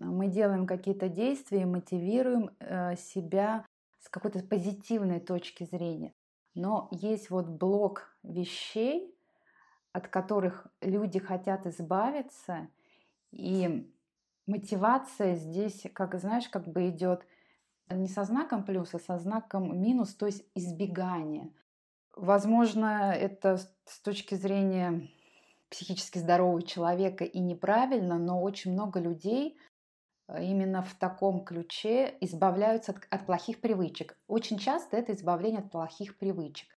мы 0.00 0.28
делаем 0.28 0.66
какие-то 0.66 1.08
действия, 1.08 1.64
мотивируем 1.64 2.50
э, 2.58 2.96
себя 2.96 3.64
с 4.00 4.08
какой-то 4.08 4.40
позитивной 4.40 5.20
точки 5.20 5.64
зрения. 5.64 6.12
Но 6.54 6.88
есть 6.90 7.30
вот 7.30 7.46
блок 7.46 8.16
вещей, 8.24 9.14
от 9.92 10.08
которых 10.08 10.66
люди 10.80 11.20
хотят 11.20 11.66
избавиться, 11.66 12.68
и 13.30 13.88
мотивация 14.48 15.36
здесь, 15.36 15.84
как 15.92 16.18
знаешь, 16.18 16.48
как 16.48 16.66
бы 16.66 16.88
идет 16.88 17.24
не 17.90 18.08
со 18.08 18.24
знаком 18.24 18.64
плюс, 18.64 18.94
а 18.94 18.98
со 18.98 19.18
знаком 19.18 19.80
минус, 19.80 20.14
то 20.14 20.26
есть 20.26 20.44
избегание. 20.54 21.52
Возможно, 22.16 23.12
это 23.12 23.56
с 23.56 24.00
точки 24.00 24.34
зрения 24.34 25.08
психически 25.70 26.18
здорового 26.18 26.62
человека 26.62 27.24
и 27.24 27.38
неправильно, 27.38 28.18
но 28.18 28.42
очень 28.42 28.72
много 28.72 28.98
людей 29.00 29.58
э, 30.26 30.42
именно 30.42 30.82
в 30.82 30.94
таком 30.94 31.44
ключе 31.44 32.16
избавляются 32.20 32.92
от, 32.92 33.06
от 33.10 33.26
плохих 33.26 33.60
привычек. 33.60 34.18
Очень 34.26 34.58
часто 34.58 34.96
это 34.96 35.12
избавление 35.12 35.60
от 35.60 35.70
плохих 35.70 36.16
привычек. 36.16 36.68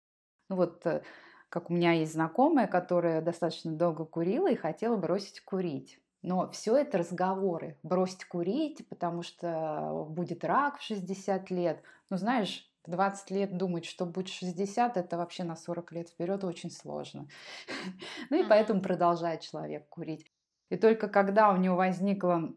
Ну 0.48 0.56
вот, 0.56 0.84
э, 0.86 1.02
как 1.48 1.70
у 1.70 1.74
меня 1.74 1.92
есть 1.92 2.12
знакомая, 2.12 2.66
которая 2.66 3.22
достаточно 3.22 3.72
долго 3.72 4.04
курила 4.04 4.50
и 4.50 4.56
хотела 4.56 4.96
бросить 4.96 5.40
курить. 5.40 6.00
Но 6.22 6.50
все 6.50 6.76
это 6.76 6.98
разговоры. 6.98 7.78
Бросить 7.82 8.24
курить, 8.26 8.86
потому 8.88 9.22
что 9.22 10.06
будет 10.10 10.44
рак 10.44 10.78
в 10.78 10.82
60 10.82 11.50
лет. 11.50 11.82
Ну, 12.10 12.16
знаешь, 12.18 12.70
в 12.84 12.90
20 12.90 13.30
лет 13.30 13.56
думать, 13.56 13.84
что 13.84 14.06
будет 14.06 14.28
60, 14.28 14.96
это 14.96 15.16
вообще 15.16 15.44
на 15.44 15.56
40 15.56 15.92
лет 15.92 16.08
вперед 16.08 16.44
очень 16.44 16.70
сложно. 16.70 17.28
Ну 18.30 18.42
и 18.42 18.46
поэтому 18.46 18.80
продолжает 18.80 19.40
человек 19.40 19.88
курить. 19.88 20.26
И 20.68 20.76
только 20.76 21.08
когда 21.08 21.52
у 21.52 21.56
него 21.56 21.76
возникла 21.76 22.52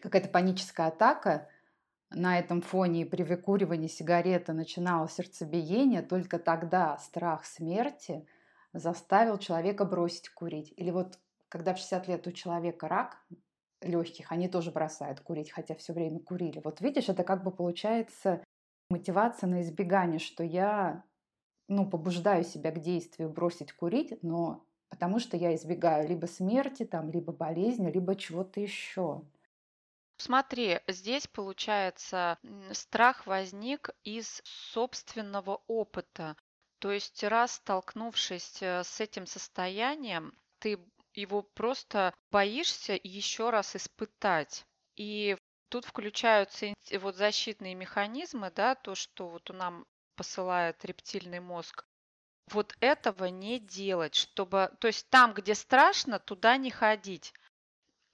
какая-то 0.00 0.28
паническая 0.28 0.88
атака, 0.88 1.48
на 2.10 2.38
этом 2.38 2.60
фоне 2.60 3.06
при 3.06 3.22
выкуривании 3.22 3.88
сигареты 3.88 4.52
начинало 4.52 5.08
сердцебиение, 5.08 6.02
только 6.02 6.38
тогда 6.38 6.98
страх 6.98 7.46
смерти 7.46 8.26
заставил 8.72 9.38
человека 9.38 9.84
бросить 9.84 10.28
курить. 10.28 10.72
Или 10.76 10.90
вот 10.90 11.18
когда 11.52 11.74
в 11.74 11.78
60 11.78 12.08
лет 12.08 12.26
у 12.26 12.32
человека 12.32 12.88
рак 12.88 13.22
легких, 13.82 14.32
они 14.32 14.48
тоже 14.48 14.70
бросают 14.70 15.20
курить, 15.20 15.50
хотя 15.50 15.74
все 15.74 15.92
время 15.92 16.18
курили. 16.18 16.62
Вот 16.64 16.80
видишь, 16.80 17.10
это 17.10 17.24
как 17.24 17.44
бы 17.44 17.50
получается 17.50 18.42
мотивация 18.88 19.50
на 19.50 19.60
избегание, 19.60 20.18
что 20.18 20.42
я 20.42 21.04
ну, 21.68 21.88
побуждаю 21.88 22.42
себя 22.44 22.70
к 22.70 22.80
действию 22.80 23.28
бросить 23.28 23.74
курить, 23.74 24.22
но 24.22 24.64
потому 24.88 25.18
что 25.18 25.36
я 25.36 25.54
избегаю 25.54 26.08
либо 26.08 26.24
смерти, 26.24 26.86
там, 26.86 27.10
либо 27.10 27.34
болезни, 27.34 27.90
либо 27.90 28.16
чего-то 28.16 28.58
еще. 28.58 29.20
Смотри, 30.16 30.80
здесь 30.88 31.26
получается 31.26 32.38
страх 32.70 33.26
возник 33.26 33.90
из 34.04 34.40
собственного 34.44 35.60
опыта. 35.66 36.34
То 36.78 36.92
есть 36.92 37.22
раз 37.24 37.56
столкнувшись 37.56 38.62
э, 38.62 38.82
с 38.84 39.00
этим 39.00 39.26
состоянием, 39.26 40.32
ты 40.62 40.78
его 41.14 41.42
просто 41.42 42.14
боишься 42.30 42.98
еще 43.02 43.50
раз 43.50 43.76
испытать. 43.76 44.64
И 44.96 45.36
тут 45.68 45.84
включаются 45.84 46.74
вот 47.00 47.16
защитные 47.16 47.74
механизмы, 47.74 48.50
да, 48.50 48.74
то, 48.74 48.94
что 48.94 49.28
вот 49.28 49.50
у 49.50 49.52
нам 49.52 49.86
посылает 50.16 50.84
рептильный 50.84 51.40
мозг. 51.40 51.84
Вот 52.50 52.74
этого 52.80 53.26
не 53.26 53.58
делать, 53.58 54.14
чтобы, 54.14 54.70
то 54.80 54.88
есть 54.88 55.08
там, 55.08 55.32
где 55.32 55.54
страшно, 55.54 56.18
туда 56.18 56.56
не 56.56 56.70
ходить. 56.70 57.32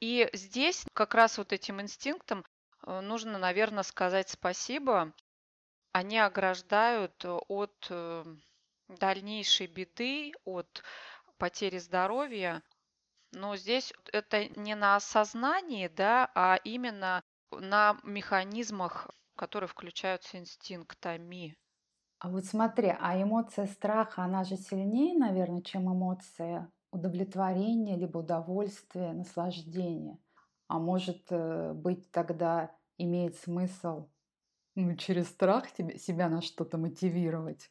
И 0.00 0.28
здесь 0.32 0.84
как 0.92 1.14
раз 1.14 1.38
вот 1.38 1.52
этим 1.52 1.80
инстинктам 1.80 2.44
э, 2.86 3.00
нужно, 3.00 3.38
наверное, 3.38 3.82
сказать 3.82 4.28
спасибо. 4.28 5.12
Они 5.92 6.18
ограждают 6.18 7.24
от 7.24 7.86
э, 7.90 8.24
дальнейшей 8.88 9.66
беды, 9.66 10.32
от 10.44 10.84
потери 11.38 11.78
здоровья. 11.78 12.62
Но 13.32 13.56
здесь 13.56 13.92
это 14.12 14.49
не 14.49 14.75
на 14.75 14.97
осознании, 14.97 15.88
да, 15.88 16.30
а 16.35 16.56
именно 16.56 17.25
на 17.50 17.99
механизмах, 18.02 19.08
которые 19.35 19.68
включаются 19.68 20.38
инстинктами. 20.38 21.56
А 22.20 22.30
вот 22.30 22.44
смотри, 22.44 22.92
а 22.99 23.20
эмоция 23.23 23.66
страха, 23.66 24.23
она 24.25 24.44
же 24.44 24.56
сильнее, 24.56 25.16
наверное, 25.16 25.62
чем 25.62 25.92
эмоция 25.92 26.73
удовлетворение, 26.90 27.97
либо 27.97 28.18
удовольствие, 28.18 29.12
наслаждение. 29.12 30.18
А 30.66 30.78
может 30.80 31.26
э, 31.30 31.73
быть 31.75 32.11
тогда 32.11 32.76
имеет 32.99 33.37
смысл 33.37 34.11
ну, 34.76 34.97
через 34.97 35.28
страх 35.28 35.73
тебе, 35.73 35.99
себя 35.99 36.28
на 36.28 36.42
что-то 36.42 36.78
мотивировать? 36.78 37.70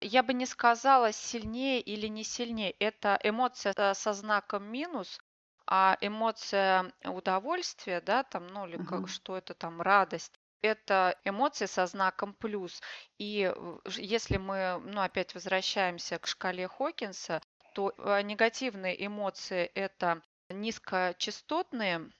Я 0.00 0.22
бы 0.22 0.34
не 0.34 0.46
сказала 0.46 1.12
сильнее 1.12 1.80
или 1.80 2.06
не 2.06 2.24
сильнее. 2.24 2.72
Это 2.72 3.18
эмоция 3.22 3.74
э, 3.76 3.94
со 3.94 4.12
знаком 4.12 4.64
минус, 4.64 5.18
а 5.66 5.96
эмоция 6.00 6.92
удовольствия, 7.04 8.00
да, 8.00 8.22
там, 8.22 8.46
ну 8.48 8.66
или 8.66 8.76
как, 8.76 9.08
что 9.08 9.36
это 9.36 9.54
там, 9.54 9.80
радость, 9.80 10.32
это 10.62 11.18
эмоции 11.24 11.66
со 11.66 11.86
знаком 11.86 12.34
плюс. 12.34 12.80
И 13.18 13.52
если 13.96 14.36
мы, 14.36 14.80
ну, 14.84 15.00
опять 15.00 15.34
возвращаемся 15.34 16.18
к 16.18 16.26
шкале 16.26 16.68
Хокинса, 16.68 17.40
то 17.74 17.92
а, 17.98 18.22
негативные 18.22 19.04
эмоции– 19.04 19.64
это 19.74 20.22
низкочастотные, 20.48 22.10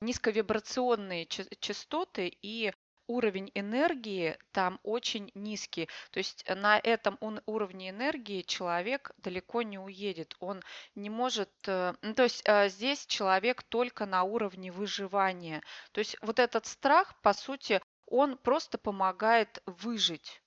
низковибрационные 0.00 1.26
частоты 1.26 2.28
и 2.42 2.72
уровень 3.06 3.50
энергии 3.54 4.38
там 4.52 4.80
очень 4.82 5.30
низкий. 5.34 5.88
То 6.10 6.18
есть 6.18 6.44
на 6.48 6.78
этом 6.78 7.18
уровне 7.46 7.90
энергии 7.90 8.42
человек 8.42 9.12
далеко 9.18 9.62
не 9.62 9.78
уедет. 9.78 10.36
Он 10.40 10.62
не 10.94 11.10
может... 11.10 11.50
Э, 11.66 11.94
ну, 12.02 12.14
то 12.14 12.24
есть 12.24 12.46
а, 12.48 12.68
здесь 12.68 13.06
человек 13.06 13.62
только 13.62 14.06
на 14.06 14.22
уровне 14.22 14.70
выживания. 14.72 15.62
То 15.92 16.00
есть 16.00 16.16
вот 16.22 16.38
этот 16.38 16.66
страх, 16.66 17.20
по 17.22 17.32
сути, 17.32 17.80
он 18.06 18.36
просто 18.36 18.78
помогает 18.78 19.62
выжить. 19.66 20.42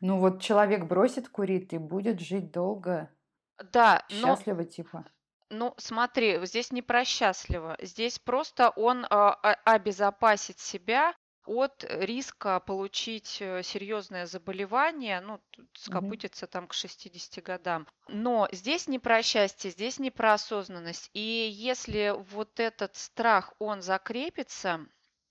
Ну 0.00 0.18
вот 0.18 0.40
человек 0.40 0.84
бросит 0.84 1.28
курить 1.28 1.72
и 1.72 1.78
будет 1.78 2.20
жить 2.20 2.50
долго. 2.52 3.10
Да, 3.72 4.04
но 4.10 4.28
Счастливо 4.28 4.64
типа. 4.64 5.04
ну 5.50 5.74
смотри, 5.76 6.44
здесь 6.46 6.72
не 6.72 6.80
про 6.80 7.04
счастливо. 7.04 7.76
Здесь 7.80 8.18
просто 8.18 8.70
он 8.70 9.06
а, 9.10 9.34
обезопасит 9.64 10.58
себя 10.58 11.14
от 11.50 11.84
риска 11.88 12.60
получить 12.60 13.38
э, 13.40 13.62
серьезное 13.62 14.26
заболевание, 14.26 15.20
ну, 15.20 15.40
Мгм. 15.86 16.16
там 16.46 16.68
к 16.68 16.72
60 16.74 17.40
годам. 17.40 17.86
Но 18.08 18.48
здесь 18.52 18.86
не 18.86 18.98
про 18.98 19.22
счастье, 19.22 19.70
здесь 19.70 19.98
не 19.98 20.10
про 20.10 20.34
осознанность. 20.34 21.10
И 21.12 21.20
если 21.52 22.14
вот 22.16 22.60
этот 22.60 22.94
страх, 22.96 23.52
он 23.58 23.82
закрепится 23.82 24.86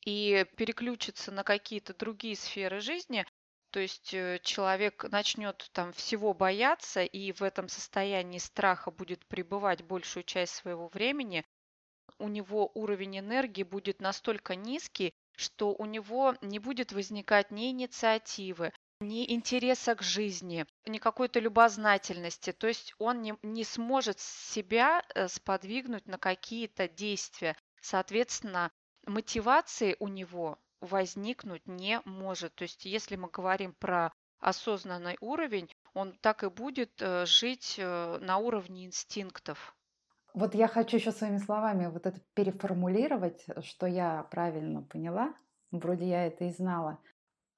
и 0.05 0.45
переключится 0.57 1.31
на 1.31 1.43
какие-то 1.43 1.93
другие 1.93 2.35
сферы 2.35 2.81
жизни, 2.81 3.25
то 3.71 3.79
есть 3.79 4.13
э, 4.13 4.39
человек 4.43 5.05
начнет 5.05 5.69
там 5.71 5.93
всего 5.93 6.33
бояться 6.33 7.01
и 7.03 7.31
в 7.31 7.41
этом 7.43 7.69
состоянии 7.69 8.39
страха 8.39 8.91
будет 8.91 9.25
пребывать 9.27 9.83
большую 9.83 10.23
часть 10.23 10.53
своего 10.55 10.89
времени, 10.89 11.45
у 12.19 12.27
него 12.27 12.69
уровень 12.73 13.19
энергии 13.19 13.63
будет 13.63 14.01
настолько 14.01 14.55
низкий, 14.55 15.13
что 15.39 15.73
у 15.73 15.85
него 15.85 16.35
не 16.41 16.59
будет 16.59 16.91
возникать 16.91 17.49
ни 17.49 17.71
инициативы, 17.71 18.73
ни 18.99 19.33
интереса 19.33 19.95
к 19.95 20.01
жизни, 20.01 20.65
ни 20.85 20.97
какой-то 20.97 21.39
любознательности. 21.39 22.51
То 22.51 22.67
есть 22.67 22.93
он 22.99 23.21
не, 23.21 23.35
не 23.41 23.63
сможет 23.63 24.19
себя 24.19 25.01
э, 25.15 25.29
сподвигнуть 25.29 26.05
на 26.07 26.17
какие-то 26.17 26.89
действия. 26.89 27.55
Соответственно, 27.81 28.71
мотивации 29.05 29.95
у 29.99 30.09
него 30.09 30.59
возникнуть 30.81 31.65
не 31.65 32.01
может. 32.03 32.53
То 32.55 32.63
есть 32.63 32.83
если 32.83 33.15
мы 33.15 33.29
говорим 33.29 33.73
про 33.73 34.11
осознанный 34.39 35.17
уровень, 35.21 35.69
он 35.93 36.13
так 36.19 36.43
и 36.43 36.49
будет 36.49 37.01
э, 37.01 37.25
жить 37.25 37.75
э, 37.77 38.17
на 38.19 38.37
уровне 38.37 38.85
инстинктов. 38.85 39.73
Вот 40.33 40.55
я 40.55 40.67
хочу 40.67 40.97
еще 40.97 41.11
своими 41.11 41.37
словами 41.37 41.87
вот 41.87 42.05
это 42.05 42.19
переформулировать, 42.33 43.45
что 43.61 43.87
я 43.87 44.23
правильно 44.31 44.83
поняла. 44.83 45.33
Вроде 45.71 46.07
я 46.07 46.27
это 46.27 46.45
и 46.45 46.51
знала. 46.51 46.99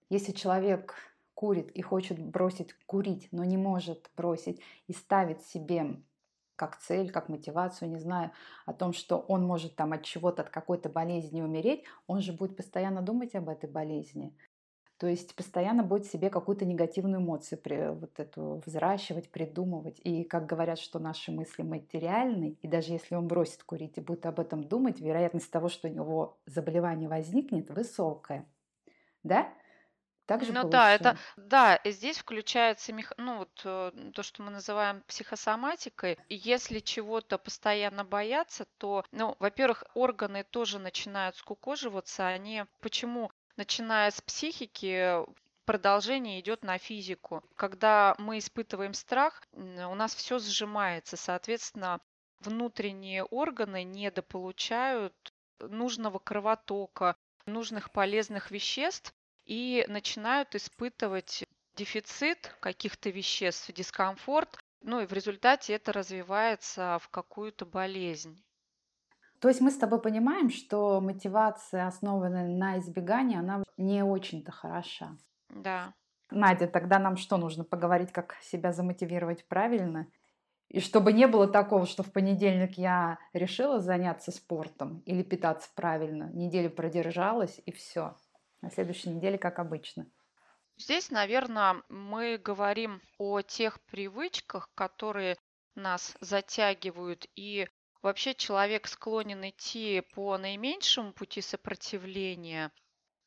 Если 0.09 0.31
человек 0.31 0.95
курит 1.33 1.71
и 1.71 1.81
хочет 1.81 2.19
бросить 2.19 2.73
курить, 2.85 3.27
но 3.31 3.43
не 3.43 3.57
может 3.57 4.09
бросить 4.15 4.61
и 4.87 4.93
ставит 4.93 5.41
себе 5.41 6.01
как 6.55 6.77
цель, 6.77 7.09
как 7.11 7.29
мотивацию, 7.29 7.89
не 7.89 7.97
знаю, 7.97 8.31
о 8.67 8.73
том, 8.73 8.93
что 8.93 9.17
он 9.17 9.43
может 9.43 9.75
там 9.75 9.93
от 9.93 10.03
чего-то, 10.03 10.43
от 10.43 10.49
какой-то 10.49 10.89
болезни 10.89 11.41
умереть, 11.41 11.85
он 12.05 12.21
же 12.21 12.33
будет 12.33 12.55
постоянно 12.55 13.01
думать 13.01 13.33
об 13.33 13.49
этой 13.49 13.67
болезни. 13.67 14.37
То 15.01 15.07
есть 15.07 15.35
постоянно 15.35 15.81
будет 15.81 16.05
себе 16.05 16.29
какую-то 16.29 16.63
негативную 16.63 17.23
эмоцию 17.23 17.57
при, 17.57 17.89
вот 17.89 18.19
эту 18.19 18.61
взращивать, 18.63 19.31
придумывать. 19.31 19.99
И 20.03 20.23
как 20.23 20.45
говорят, 20.45 20.77
что 20.77 20.99
наши 20.99 21.31
мысли 21.31 21.63
материальны, 21.63 22.55
и 22.61 22.67
даже 22.67 22.91
если 22.91 23.15
он 23.15 23.27
бросит 23.27 23.63
курить 23.63 23.97
и 23.97 24.01
будет 24.01 24.27
об 24.27 24.39
этом 24.39 24.63
думать, 24.63 24.99
вероятность 24.99 25.49
того, 25.49 25.69
что 25.69 25.87
у 25.87 25.91
него 25.91 26.37
заболевание 26.45 27.09
возникнет, 27.09 27.71
высокая. 27.71 28.47
Да? 29.23 29.51
Также 30.27 30.53
Ну 30.53 30.69
да, 30.69 30.93
это 30.93 31.17
да, 31.35 31.81
здесь 31.83 32.19
включается 32.19 32.93
мех... 32.93 33.11
ну 33.17 33.39
вот 33.39 33.61
э, 33.65 33.91
то, 34.13 34.23
что 34.23 34.43
мы 34.43 34.51
называем 34.51 35.01
психосоматикой. 35.07 36.19
Если 36.29 36.79
чего-то 36.79 37.37
постоянно 37.37 38.05
бояться, 38.05 38.65
то, 38.77 39.03
ну, 39.11 39.35
во-первых, 39.39 39.83
органы 39.95 40.43
тоже 40.43 40.77
начинают 40.77 41.35
скукоживаться. 41.35 42.27
Они 42.27 42.65
почему, 42.81 43.31
начиная 43.57 44.11
с 44.11 44.21
психики, 44.21 45.17
продолжение 45.65 46.39
идет 46.39 46.63
на 46.63 46.77
физику. 46.77 47.43
Когда 47.55 48.15
мы 48.17 48.39
испытываем 48.39 48.93
страх, 48.93 49.41
у 49.53 49.95
нас 49.95 50.15
все 50.15 50.39
сжимается, 50.39 51.17
соответственно, 51.17 51.99
внутренние 52.39 53.23
органы 53.23 53.83
недополучают 53.83 55.13
нужного 55.59 56.19
кровотока, 56.19 57.15
нужных 57.45 57.91
полезных 57.91 58.51
веществ, 58.51 59.13
и 59.45 59.85
начинают 59.87 60.55
испытывать 60.55 61.43
дефицит 61.75 62.55
каких-то 62.59 63.09
веществ, 63.09 63.71
дискомфорт, 63.71 64.57
ну 64.81 65.01
и 65.01 65.05
в 65.05 65.13
результате 65.13 65.73
это 65.73 65.93
развивается 65.93 66.99
в 67.01 67.09
какую-то 67.09 67.65
болезнь. 67.65 68.41
То 69.41 69.47
есть 69.47 69.59
мы 69.59 69.71
с 69.71 69.77
тобой 69.77 69.99
понимаем, 69.99 70.51
что 70.51 71.01
мотивация, 71.01 71.87
основанная 71.87 72.47
на 72.47 72.77
избегании, 72.77 73.39
она 73.39 73.63
не 73.75 74.03
очень-то 74.03 74.51
хороша. 74.51 75.17
Да. 75.49 75.95
Надя, 76.29 76.67
тогда 76.67 76.99
нам 76.99 77.17
что 77.17 77.37
нужно 77.37 77.63
поговорить, 77.63 78.11
как 78.11 78.35
себя 78.43 78.71
замотивировать 78.71 79.47
правильно? 79.47 80.05
И 80.69 80.79
чтобы 80.79 81.11
не 81.11 81.25
было 81.25 81.47
такого, 81.47 81.87
что 81.87 82.03
в 82.03 82.13
понедельник 82.13 82.77
я 82.77 83.17
решила 83.33 83.79
заняться 83.79 84.31
спортом 84.31 84.99
или 85.07 85.23
питаться 85.23 85.69
правильно, 85.75 86.29
неделю 86.33 86.69
продержалась 86.69 87.59
и 87.65 87.71
все. 87.71 88.15
На 88.61 88.69
следующей 88.69 89.09
неделе, 89.09 89.39
как 89.39 89.57
обычно. 89.57 90.05
Здесь, 90.77 91.09
наверное, 91.09 91.81
мы 91.89 92.37
говорим 92.37 93.01
о 93.17 93.41
тех 93.41 93.81
привычках, 93.81 94.69
которые 94.75 95.35
нас 95.73 96.15
затягивают, 96.21 97.25
и 97.35 97.67
вообще 98.01 98.33
человек 98.33 98.87
склонен 98.87 99.47
идти 99.49 100.01
по 100.13 100.37
наименьшему 100.37 101.13
пути 101.13 101.41
сопротивления, 101.41 102.71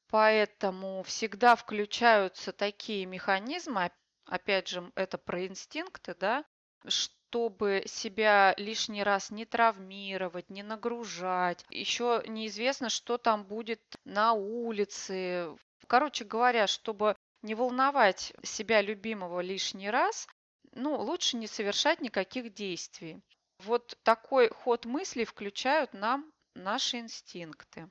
поэтому 0.09 1.03
всегда 1.03 1.57
включаются 1.57 2.53
такие 2.53 3.07
механизмы, 3.07 3.91
опять 4.27 4.69
же, 4.69 4.91
это 4.95 5.19
про 5.19 5.47
инстинкты, 5.47 6.15
да, 6.15 6.45
чтобы 6.87 7.83
себя 7.87 8.55
лишний 8.59 9.03
раз 9.03 9.31
не 9.31 9.45
травмировать, 9.45 10.51
не 10.51 10.63
нагружать. 10.63 11.65
Еще 11.71 12.23
неизвестно, 12.27 12.89
что 12.89 13.19
там 13.19 13.45
будет 13.45 13.83
на 14.05 14.33
улице. 14.33 15.57
Короче 15.87 16.25
говоря, 16.25 16.67
чтобы 16.67 17.17
не 17.43 17.55
волновать 17.55 18.33
себя 18.43 18.81
любимого 18.81 19.41
лишний 19.41 19.91
раз, 19.91 20.27
ну, 20.73 20.97
лучше 21.01 21.37
не 21.37 21.47
совершать 21.47 22.01
никаких 22.01 22.53
действий. 22.55 23.21
Вот 23.64 23.98
такой 24.03 24.48
ход 24.50 24.85
мыслей 24.85 25.24
включают 25.24 25.94
нам 25.94 26.33
наши 26.55 26.98
инстинкты. 26.98 27.90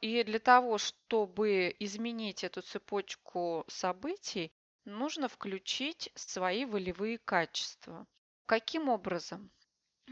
И 0.00 0.22
для 0.24 0.38
того, 0.38 0.78
чтобы 0.78 1.74
изменить 1.78 2.44
эту 2.44 2.62
цепочку 2.62 3.64
событий, 3.68 4.52
нужно 4.84 5.28
включить 5.28 6.10
свои 6.14 6.64
волевые 6.64 7.18
качества. 7.18 8.06
Каким 8.46 8.88
образом? 8.88 9.50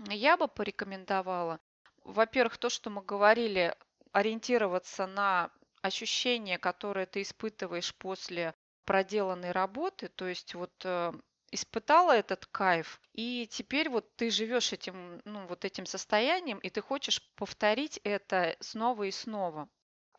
Я 0.09 0.37
бы 0.37 0.49
порекомендовала, 0.49 1.61
во-первых, 2.05 2.59
то, 2.59 2.69
что 2.69 2.91
мы 2.91 3.03
говорили, 3.03 3.75
ориентироваться 4.13 5.07
на 5.07 5.51
ощущения, 5.81 6.59
которые 6.59 7.07
ты 7.07 7.23
испытываешь 7.23 7.95
после 7.95 8.55
проделанной 8.85 9.53
работы, 9.53 10.09
то 10.09 10.27
есть 10.27 10.55
вот 10.55 10.73
э, 10.85 11.13
испытала 11.51 12.13
этот 12.13 12.47
кайф, 12.47 13.01
и 13.13 13.49
теперь 13.51 13.89
вот 13.89 14.15
ты 14.17 14.31
живешь 14.31 14.73
этим, 14.73 15.21
ну, 15.25 15.47
вот 15.47 15.65
этим 15.65 15.87
состоянием, 15.87 16.59
и 16.59 16.71
ты 16.71 16.81
хочешь 16.81 17.23
повторить 17.37 18.01
это 18.05 18.57
снова 18.61 19.05
и 19.05 19.11
снова. 19.11 19.69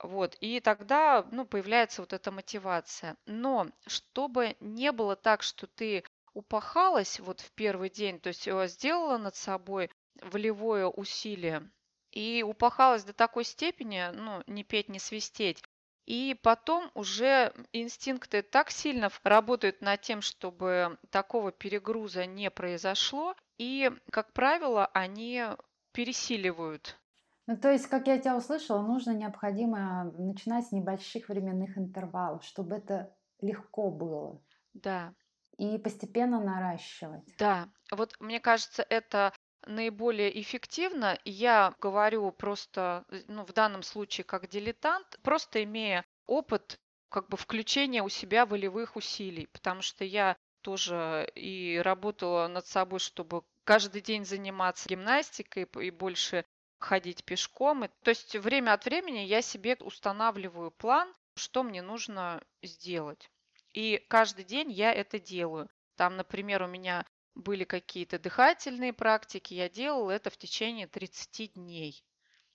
Вот, 0.01 0.37
и 0.41 0.59
тогда, 0.59 1.27
ну, 1.31 1.45
появляется 1.45 2.01
вот 2.01 2.13
эта 2.13 2.31
мотивация. 2.31 3.17
Но 3.25 3.67
чтобы 3.87 4.55
не 4.59 4.91
было 4.91 5.15
так, 5.15 5.41
что 5.41 5.65
ты 5.67 6.03
упахалась 6.33 7.19
вот 7.19 7.41
в 7.41 7.51
первый 7.53 7.89
день, 7.89 8.19
то 8.19 8.27
есть 8.27 8.47
э, 8.47 8.67
сделала 8.67 9.17
над 9.17 9.35
собой 9.35 9.89
волевое 10.21 10.87
усилие 10.87 11.69
и 12.11 12.43
упахалась 12.43 13.03
до 13.03 13.13
такой 13.13 13.43
степени, 13.43 14.09
ну, 14.13 14.43
не 14.47 14.63
петь, 14.63 14.89
не 14.89 14.99
свистеть, 14.99 15.63
и 16.07 16.39
потом 16.41 16.89
уже 16.95 17.53
инстинкты 17.73 18.41
так 18.41 18.71
сильно 18.71 19.11
работают 19.23 19.81
над 19.81 20.01
тем, 20.01 20.21
чтобы 20.21 20.97
такого 21.11 21.51
перегруза 21.51 22.25
не 22.25 22.49
произошло, 22.49 23.35
и, 23.57 23.91
как 24.09 24.31
правило, 24.33 24.89
они 24.93 25.43
пересиливают. 25.91 26.97
Ну, 27.45 27.57
то 27.57 27.71
есть, 27.71 27.87
как 27.87 28.07
я 28.07 28.17
тебя 28.17 28.37
услышала, 28.37 28.81
нужно 28.81 29.11
необходимо 29.11 30.05
начинать 30.17 30.67
с 30.67 30.71
небольших 30.71 31.29
временных 31.29 31.77
интервалов, 31.77 32.43
чтобы 32.43 32.75
это 32.75 33.13
легко 33.41 33.91
было. 33.91 34.41
Да. 34.73 35.13
И 35.57 35.77
постепенно 35.77 36.39
наращивать. 36.39 37.23
Да. 37.37 37.67
Вот 37.91 38.15
мне 38.19 38.39
кажется, 38.39 38.85
это 38.87 39.33
наиболее 39.67 40.41
эффективно. 40.41 41.19
Я 41.25 41.73
говорю 41.79 42.31
просто, 42.31 43.05
э, 43.09 43.21
ну, 43.27 43.45
в 43.45 43.53
данном 43.53 43.83
случае 43.83 44.23
как 44.23 44.49
дилетант, 44.49 45.19
просто 45.21 45.63
имея 45.63 46.05
опыт 46.25 46.79
как 47.09 47.29
бы 47.29 47.37
включения 47.37 48.03
у 48.03 48.09
себя 48.09 48.45
волевых 48.45 48.95
усилий, 48.95 49.47
потому 49.47 49.81
что 49.81 50.03
я 50.03 50.35
тоже 50.61 51.31
и 51.35 51.79
работала 51.83 52.47
над 52.47 52.67
собой, 52.67 52.99
чтобы 52.99 53.43
каждый 53.63 54.01
день 54.01 54.25
заниматься 54.25 54.89
гимнастикой 54.89 55.67
и 55.81 55.91
больше 55.91 56.43
ходить 56.79 57.23
пешком. 57.23 57.85
И, 57.85 57.89
то 58.03 58.09
есть 58.09 58.35
время 58.35 58.73
от 58.73 58.85
времени 58.85 59.19
я 59.19 59.41
себе 59.41 59.77
устанавливаю 59.79 60.71
план, 60.71 61.13
что 61.35 61.63
мне 61.63 61.81
нужно 61.81 62.43
сделать. 62.61 63.29
И 63.73 64.03
каждый 64.09 64.43
день 64.43 64.71
я 64.71 64.93
это 64.93 65.19
делаю. 65.19 65.69
Там, 65.95 66.17
например, 66.17 66.63
у 66.63 66.67
меня 66.67 67.05
были 67.37 67.63
какие-то 67.63 68.19
дыхательные 68.19 68.93
практики, 68.93 69.53
я 69.53 69.69
делала 69.69 70.11
это 70.11 70.29
в 70.29 70.37
течение 70.37 70.87
30 70.87 71.53
дней. 71.53 72.03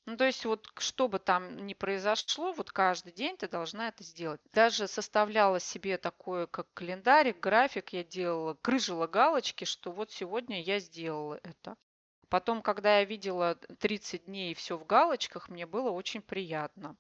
Ну, 0.05 0.17
то 0.17 0.25
есть 0.25 0.45
вот 0.45 0.69
что 0.79 1.07
бы 1.07 1.21
там 1.21 1.65
ни 1.65 1.75
произошло, 1.75 2.53
вот 2.53 2.73
каждый 2.73 3.13
день 3.13 3.37
ты 3.37 3.49
должна 3.49 3.89
это 3.89 4.03
сделать. 4.03 4.41
Даже 4.53 4.89
составляла 4.89 5.61
себе 5.61 5.97
такое, 5.97 6.47
как 6.49 6.67
календарик, 6.75 7.39
график 7.39 7.93
я 7.93 8.03
делала, 8.03 8.55
крыжила 8.55 9.07
галочки, 9.07 9.65
что 9.65 9.93
вот 9.93 10.11
сегодня 10.11 10.61
я 10.61 10.81
сделала 10.81 11.39
это. 11.45 11.77
Потом, 12.29 12.63
когда 12.63 12.99
я 12.99 13.05
видела 13.05 13.55
30 13.79 14.25
дней 14.25 14.55
все 14.55 14.77
в 14.77 14.85
галочках, 14.87 15.49
мне 15.49 15.67
было 15.67 15.91
очень 15.91 16.23
приятно. 16.23 16.97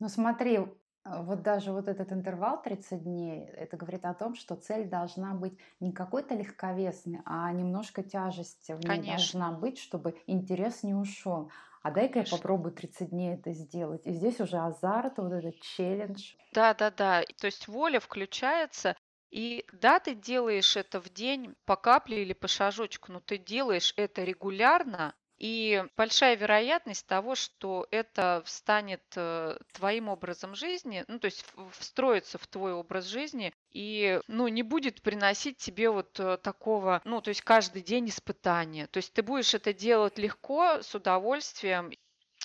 Ну 0.00 0.08
смотри, 0.08 0.58
вот 1.04 1.42
даже 1.42 1.72
вот 1.72 1.88
этот 1.88 2.12
интервал 2.12 2.62
30 2.62 3.02
дней, 3.02 3.44
это 3.44 3.76
говорит 3.76 4.04
о 4.04 4.14
том, 4.14 4.34
что 4.34 4.54
цель 4.56 4.88
должна 4.88 5.34
быть 5.34 5.58
не 5.80 5.92
какой-то 5.92 6.34
легковесной, 6.34 7.20
а 7.24 7.50
немножко 7.52 8.02
тяжести 8.04 8.72
в 8.72 8.82
ней 8.82 9.02
Конечно. 9.02 9.02
должна 9.02 9.52
быть, 9.52 9.78
чтобы 9.78 10.16
интерес 10.26 10.82
не 10.84 10.94
ушел. 10.94 11.50
А 11.82 11.90
дай-ка 11.90 12.20
я 12.20 12.24
попробую 12.24 12.72
30 12.72 13.10
дней 13.10 13.34
это 13.34 13.52
сделать. 13.52 14.06
И 14.06 14.12
здесь 14.12 14.40
уже 14.40 14.58
азарт, 14.58 15.18
вот 15.18 15.32
этот 15.32 15.58
челлендж. 15.60 16.34
Да, 16.52 16.74
да, 16.74 16.90
да. 16.90 17.24
То 17.38 17.46
есть 17.46 17.68
воля 17.68 17.98
включается, 18.00 18.96
и 19.30 19.64
да, 19.72 19.98
ты 20.00 20.14
делаешь 20.14 20.76
это 20.76 21.00
в 21.00 21.08
день 21.10 21.54
по 21.64 21.76
капле 21.76 22.22
или 22.22 22.32
по 22.34 22.48
шажочку, 22.48 23.12
но 23.12 23.20
ты 23.20 23.38
делаешь 23.38 23.94
это 23.96 24.22
регулярно, 24.24 25.14
и 25.42 25.84
большая 25.96 26.36
вероятность 26.36 27.04
того, 27.08 27.34
что 27.34 27.88
это 27.90 28.44
станет 28.46 29.02
э, 29.16 29.58
твоим 29.72 30.08
образом 30.08 30.54
жизни, 30.54 31.04
ну, 31.08 31.18
то 31.18 31.24
есть 31.24 31.44
встроится 31.72 32.38
в 32.38 32.46
твой 32.46 32.72
образ 32.72 33.06
жизни 33.06 33.52
и, 33.68 34.20
ну, 34.28 34.46
не 34.46 34.62
будет 34.62 35.02
приносить 35.02 35.56
тебе 35.56 35.90
вот 35.90 36.20
э, 36.20 36.36
такого, 36.36 37.02
ну, 37.04 37.20
то 37.20 37.30
есть 37.30 37.42
каждый 37.42 37.82
день 37.82 38.08
испытания. 38.08 38.86
То 38.86 38.98
есть 38.98 39.12
ты 39.14 39.24
будешь 39.24 39.52
это 39.52 39.74
делать 39.74 40.16
легко, 40.16 40.80
с 40.80 40.94
удовольствием, 40.94 41.90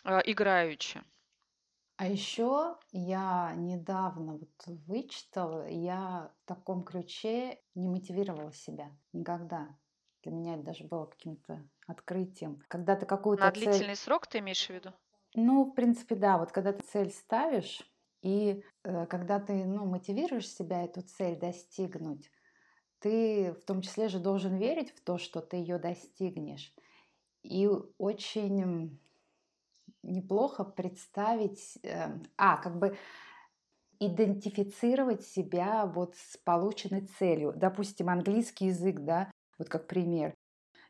э, 0.04 0.20
играючи. 0.26 1.04
А 1.98 2.08
еще 2.08 2.78
я 2.92 3.54
недавно 3.56 4.38
вот 4.38 4.78
вычитала, 4.88 5.68
я 5.70 6.32
в 6.44 6.48
таком 6.48 6.84
ключе 6.84 7.60
не 7.76 7.90
мотивировала 7.90 8.52
себя 8.54 8.90
никогда. 9.14 9.78
Для 10.24 10.32
меня 10.32 10.56
это 10.56 10.64
даже 10.64 10.84
было 10.84 11.06
каким-то 11.06 11.68
открытием. 11.86 12.62
Когда 12.68 12.96
ты 12.96 13.06
какую-то 13.06 13.46
На 13.46 13.52
длительный 13.52 13.96
цель... 13.96 13.96
срок 13.96 14.28
ты 14.28 14.40
имеешь 14.40 14.66
в 14.66 14.70
виду? 14.70 14.92
Ну, 15.36 15.66
в 15.66 15.74
принципе, 15.74 16.16
да. 16.16 16.38
Вот 16.38 16.52
когда 16.52 16.74
ты 16.74 16.84
цель 16.86 17.12
ставишь, 17.12 17.82
и 18.22 18.64
э, 18.84 19.06
когда 19.06 19.40
ты 19.40 19.66
ну, 19.66 19.86
мотивируешь 19.86 20.50
себя 20.50 20.84
эту 20.84 21.02
цель 21.02 21.38
достигнуть, 21.38 22.32
ты 23.00 23.54
в 23.54 23.64
том 23.64 23.82
числе 23.82 24.10
же 24.10 24.20
должен 24.20 24.58
верить 24.58 24.92
в 24.92 25.02
то, 25.02 25.18
что 25.18 25.42
ты 25.42 25.58
ее 25.58 25.78
достигнешь. 25.78 26.74
И 27.44 27.70
очень 27.98 29.00
неплохо 30.04 30.64
представить, 30.64 31.78
э, 31.84 32.20
а, 32.38 32.58
как 32.58 32.80
бы 32.80 32.98
идентифицировать 34.00 35.26
себя 35.26 35.86
вот 35.86 36.16
с 36.16 36.38
полученной 36.38 37.08
целью. 37.08 37.54
Допустим, 37.56 38.10
английский 38.10 38.68
язык, 38.68 39.00
да, 39.00 39.32
вот 39.58 39.70
как 39.70 39.88
пример. 39.88 40.34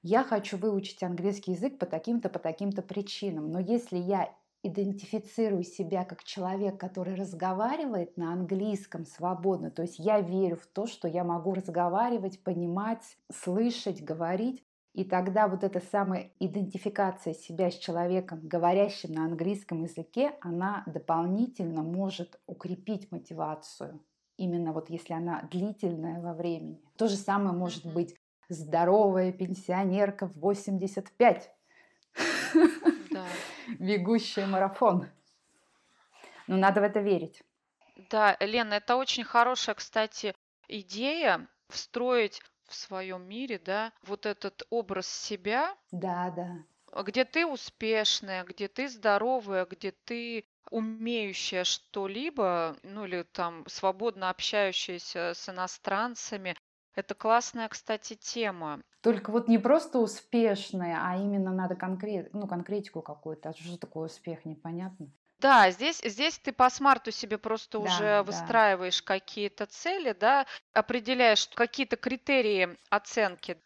Я 0.03 0.23
хочу 0.23 0.57
выучить 0.57 1.03
английский 1.03 1.53
язык 1.53 1.79
по 1.79 1.85
таким-то, 1.85 2.29
по 2.29 2.39
таким-то 2.39 2.81
причинам. 2.81 3.51
Но 3.51 3.59
если 3.59 3.97
я 3.97 4.33
идентифицирую 4.63 5.63
себя 5.63 6.03
как 6.03 6.23
человек, 6.23 6.79
который 6.79 7.15
разговаривает 7.15 8.17
на 8.17 8.33
английском 8.33 9.05
свободно, 9.05 9.71
то 9.71 9.81
есть 9.81 9.99
я 9.99 10.19
верю 10.21 10.57
в 10.57 10.67
то, 10.67 10.87
что 10.87 11.07
я 11.07 11.23
могу 11.23 11.53
разговаривать, 11.53 12.43
понимать, 12.43 13.17
слышать, 13.31 14.03
говорить, 14.03 14.63
и 14.93 15.03
тогда 15.03 15.47
вот 15.47 15.63
эта 15.63 15.79
самая 15.79 16.31
идентификация 16.39 17.35
себя 17.35 17.69
с 17.69 17.75
человеком, 17.75 18.39
говорящим 18.41 19.11
на 19.11 19.25
английском 19.25 19.83
языке, 19.83 20.33
она 20.41 20.83
дополнительно 20.87 21.83
может 21.83 22.39
укрепить 22.47 23.11
мотивацию. 23.11 24.01
Именно 24.37 24.73
вот 24.73 24.89
если 24.89 25.13
она 25.13 25.47
длительная 25.51 26.19
во 26.19 26.33
времени. 26.33 26.81
То 26.97 27.07
же 27.07 27.15
самое 27.15 27.55
может 27.55 27.85
быть 27.85 28.15
здоровая 28.49 29.31
пенсионерка 29.31 30.27
в 30.27 30.37
85, 30.39 31.51
да. 33.11 33.25
бегущая 33.79 34.47
марафон. 34.47 35.07
Но 36.47 36.55
ну, 36.55 36.57
надо 36.57 36.81
в 36.81 36.83
это 36.83 36.99
верить. 37.01 37.43
Да, 38.09 38.37
Лена, 38.39 38.75
это 38.75 38.95
очень 38.95 39.23
хорошая, 39.23 39.75
кстати, 39.75 40.33
идея 40.67 41.47
встроить 41.69 42.41
в 42.67 42.75
своем 42.75 43.23
мире, 43.23 43.59
да, 43.59 43.91
вот 44.03 44.25
этот 44.25 44.63
образ 44.69 45.07
себя. 45.07 45.75
Да, 45.91 46.31
да. 46.31 47.01
Где 47.03 47.25
ты 47.25 47.45
успешная, 47.45 48.43
где 48.43 48.67
ты 48.67 48.87
здоровая, 48.87 49.65
где 49.65 49.91
ты 49.91 50.45
умеющая 50.69 51.63
что-либо, 51.63 52.77
ну 52.83 53.05
или 53.05 53.23
там 53.23 53.65
свободно 53.67 54.29
общающаяся 54.29 55.33
с 55.33 55.49
иностранцами, 55.49 56.55
это 56.97 57.15
классная, 57.15 57.67
кстати, 57.67 58.15
тема. 58.15 58.81
Только 59.01 59.31
вот 59.31 59.47
не 59.47 59.57
просто 59.57 59.99
успешная, 59.99 60.99
а 61.01 61.15
именно 61.15 61.51
надо 61.51 61.75
конкрет, 61.75 62.33
ну, 62.33 62.47
конкретику 62.47 63.01
какую-то. 63.01 63.49
А 63.49 63.53
что 63.53 63.77
такое 63.77 64.07
успех, 64.07 64.45
непонятно. 64.45 65.11
Да, 65.39 65.69
здесь, 65.69 66.01
здесь 66.03 66.39
ты 66.39 66.51
по 66.51 66.69
смарту 66.69 67.11
себе 67.11 67.37
просто 67.37 67.77
да, 67.77 67.83
уже 67.85 68.03
да. 68.03 68.23
выстраиваешь 68.23 69.03
какие-то 69.03 69.67
цели, 69.67 70.15
да, 70.19 70.47
определяешь 70.73 71.47
какие-то 71.49 71.95
критерии 71.95 72.75
оценки. 72.89 73.57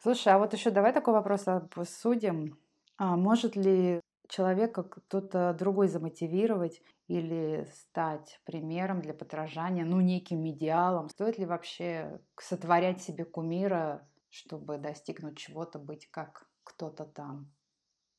Слушай, 0.00 0.34
а 0.34 0.38
вот 0.38 0.52
еще 0.52 0.70
давай 0.70 0.92
такой 0.92 1.14
вопрос 1.14 1.48
обсудим. 1.48 2.58
А 2.96 3.16
может 3.16 3.56
ли 3.56 4.00
человека 4.28 4.84
кто-то 4.84 5.54
другой 5.58 5.88
замотивировать 5.88 6.80
или 7.06 7.66
стать 7.72 8.40
примером 8.44 9.00
для 9.00 9.14
подражания, 9.14 9.84
ну, 9.84 10.00
неким 10.00 10.48
идеалом? 10.48 11.08
Стоит 11.08 11.38
ли 11.38 11.46
вообще 11.46 12.20
сотворять 12.38 13.02
себе 13.02 13.24
кумира, 13.24 14.08
чтобы 14.30 14.78
достигнуть 14.78 15.38
чего-то, 15.38 15.78
быть 15.78 16.08
как 16.10 16.48
кто-то 16.62 17.04
там? 17.04 17.52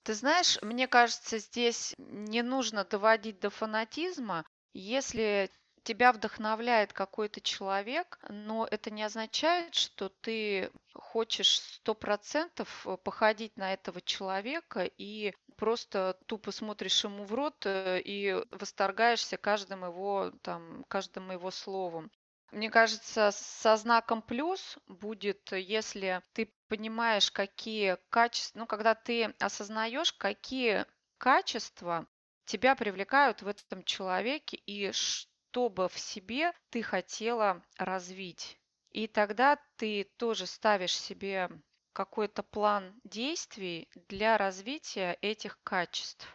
Ты 0.04 0.14
знаешь, 0.14 0.62
мне 0.62 0.88
кажется, 0.88 1.40
здесь 1.40 1.96
не 1.98 2.44
нужно 2.44 2.86
доводить 2.86 3.40
до 3.40 3.50
фанатизма. 3.50 4.46
Если 4.74 5.50
тебя 5.86 6.12
вдохновляет 6.12 6.94
какой-то 6.94 7.42
человек, 7.42 8.20
но 8.30 8.68
это 8.70 8.92
не 8.92 9.04
означает, 9.04 9.76
что 9.76 10.10
ты 10.10 10.72
хочешь 10.94 11.60
сто 11.60 11.94
процентов 11.94 12.86
э, 12.88 12.98
походить 12.98 13.56
на 13.56 13.74
этого 13.74 14.02
человека 14.02 14.90
и 14.98 15.34
просто 15.56 16.18
тупо 16.26 16.52
смотришь 16.52 17.04
ему 17.04 17.26
в 17.26 17.34
рот 17.34 17.66
э, 17.66 18.02
и 18.02 18.44
восторгаешься 18.52 19.38
каждым 19.38 19.86
его, 19.86 20.32
там, 20.42 20.86
каждым 20.88 21.32
его 21.32 21.52
словом. 21.52 22.12
Мне 22.52 22.70
кажется, 22.70 23.32
со 23.32 23.76
знаком 23.76 24.22
плюс 24.22 24.78
будет, 24.88 25.52
если 25.52 26.22
ты 26.34 26.54
понимаешь, 26.68 27.32
какие 27.32 27.98
качества, 28.10 28.60
ну, 28.60 28.68
когда 28.68 28.96
ты 28.96 29.34
осознаешь, 29.40 30.14
какие 30.14 30.86
качества 31.18 32.08
тебя 32.46 32.76
привлекают 32.76 33.42
в 33.42 33.48
этом 33.48 33.84
человеке 33.84 34.58
и 34.58 34.92
что 34.92 35.70
бы 35.70 35.90
в 35.90 35.98
себе 36.00 36.54
ты 36.70 36.84
хотела 36.84 37.64
развить. 37.78 38.60
И 38.92 39.08
тогда 39.08 39.60
ты 39.76 40.06
тоже 40.18 40.46
ставишь 40.46 40.98
себе 40.98 41.50
какой-то 41.96 42.44
план 42.44 42.94
действий 43.04 43.88
для 44.10 44.38
развития 44.38 45.18
этих 45.22 45.58
качеств. 45.64 46.28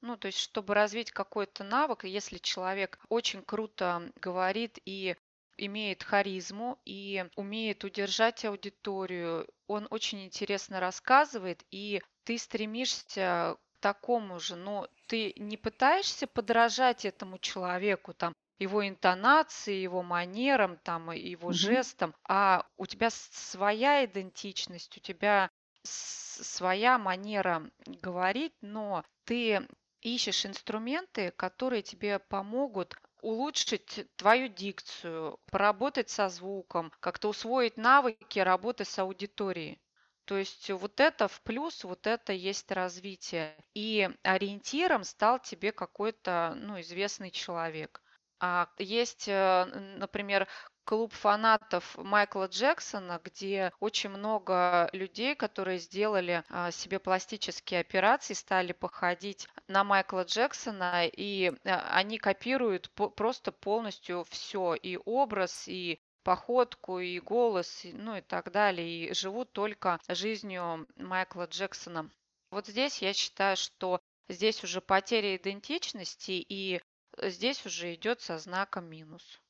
Ну, 0.00 0.16
то 0.16 0.28
есть, 0.28 0.38
чтобы 0.38 0.72
развить 0.72 1.10
какой-то 1.10 1.64
навык, 1.64 2.04
если 2.04 2.38
человек 2.38 2.98
очень 3.10 3.42
круто 3.42 4.10
говорит 4.16 4.78
и 4.86 5.16
имеет 5.58 6.02
харизму 6.02 6.80
и 6.86 7.26
умеет 7.36 7.84
удержать 7.84 8.44
аудиторию. 8.44 9.46
Он 9.66 9.86
очень 9.90 10.24
интересно 10.24 10.80
рассказывает, 10.80 11.64
и 11.70 12.00
ты 12.24 12.38
стремишься 12.38 13.58
к 13.74 13.78
такому 13.80 14.40
же, 14.40 14.56
но 14.56 14.88
ты 15.06 15.34
не 15.36 15.56
пытаешься 15.56 16.26
подражать 16.26 17.04
этому 17.04 17.38
человеку, 17.38 18.14
там, 18.14 18.32
его 18.60 18.86
интонации, 18.86 19.74
его 19.74 20.02
манерам, 20.02 20.76
там, 20.76 21.10
его 21.10 21.48
угу. 21.48 21.54
жестам, 21.54 22.14
а 22.28 22.66
у 22.76 22.86
тебя 22.86 23.08
своя 23.10 24.04
идентичность, 24.04 24.96
у 24.96 25.00
тебя 25.00 25.50
своя 25.82 26.98
манера 26.98 27.70
говорить, 27.86 28.52
но 28.60 29.02
ты 29.24 29.66
ищешь 30.02 30.46
инструменты, 30.46 31.30
которые 31.32 31.82
тебе 31.82 32.18
помогут 32.18 32.94
улучшить 33.22 34.06
твою 34.16 34.48
дикцию, 34.48 35.38
поработать 35.50 36.10
со 36.10 36.28
звуком, 36.28 36.92
как-то 37.00 37.28
усвоить 37.28 37.76
навыки 37.76 38.38
работы 38.38 38.84
с 38.84 38.98
аудиторией. 38.98 39.80
То 40.26 40.36
есть 40.36 40.70
вот 40.70 41.00
это 41.00 41.28
в 41.28 41.40
плюс, 41.42 41.82
вот 41.82 42.06
это 42.06 42.32
есть 42.32 42.70
развитие. 42.70 43.56
И 43.74 44.08
ориентиром 44.22 45.04
стал 45.04 45.40
тебе 45.40 45.72
какой-то 45.72 46.54
ну, 46.56 46.80
известный 46.80 47.30
человек. 47.30 48.00
А 48.40 48.68
есть, 48.78 49.28
э, 49.28 49.64
например, 49.98 50.48
клуб 50.84 51.12
фанатов 51.12 51.96
Майкла 51.98 52.46
Джексона, 52.46 53.20
где 53.22 53.70
очень 53.80 54.10
много 54.10 54.88
людей, 54.92 55.34
которые 55.36 55.78
сделали 55.78 56.42
а, 56.48 56.70
себе 56.70 56.98
пластические 56.98 57.80
операции, 57.80 58.34
стали 58.34 58.72
походить 58.72 59.46
на 59.68 59.84
Майкла 59.84 60.24
Джексона, 60.24 61.06
и 61.06 61.52
а, 61.64 61.90
они 61.92 62.18
копируют 62.18 62.90
просто 62.90 63.52
полностью 63.52 64.24
все, 64.30 64.74
и 64.74 64.98
образ, 65.04 65.68
и 65.68 66.00
походку, 66.22 66.98
и 66.98 67.20
голос, 67.20 67.82
ну 67.92 68.16
и 68.16 68.20
так 68.20 68.50
далее, 68.50 68.88
и 69.10 69.14
живут 69.14 69.52
только 69.52 70.00
жизнью 70.08 70.88
Майкла 70.96 71.46
Джексона. 71.46 72.10
Вот 72.50 72.66
здесь 72.66 73.00
я 73.00 73.12
считаю, 73.12 73.56
что 73.56 74.00
здесь 74.28 74.64
уже 74.64 74.80
потеря 74.80 75.36
идентичности, 75.36 76.44
и 76.48 76.80
здесь 77.22 77.66
уже 77.66 77.94
идет 77.94 78.20
со 78.20 78.38
знаком 78.38 78.86
минус. 78.86 79.40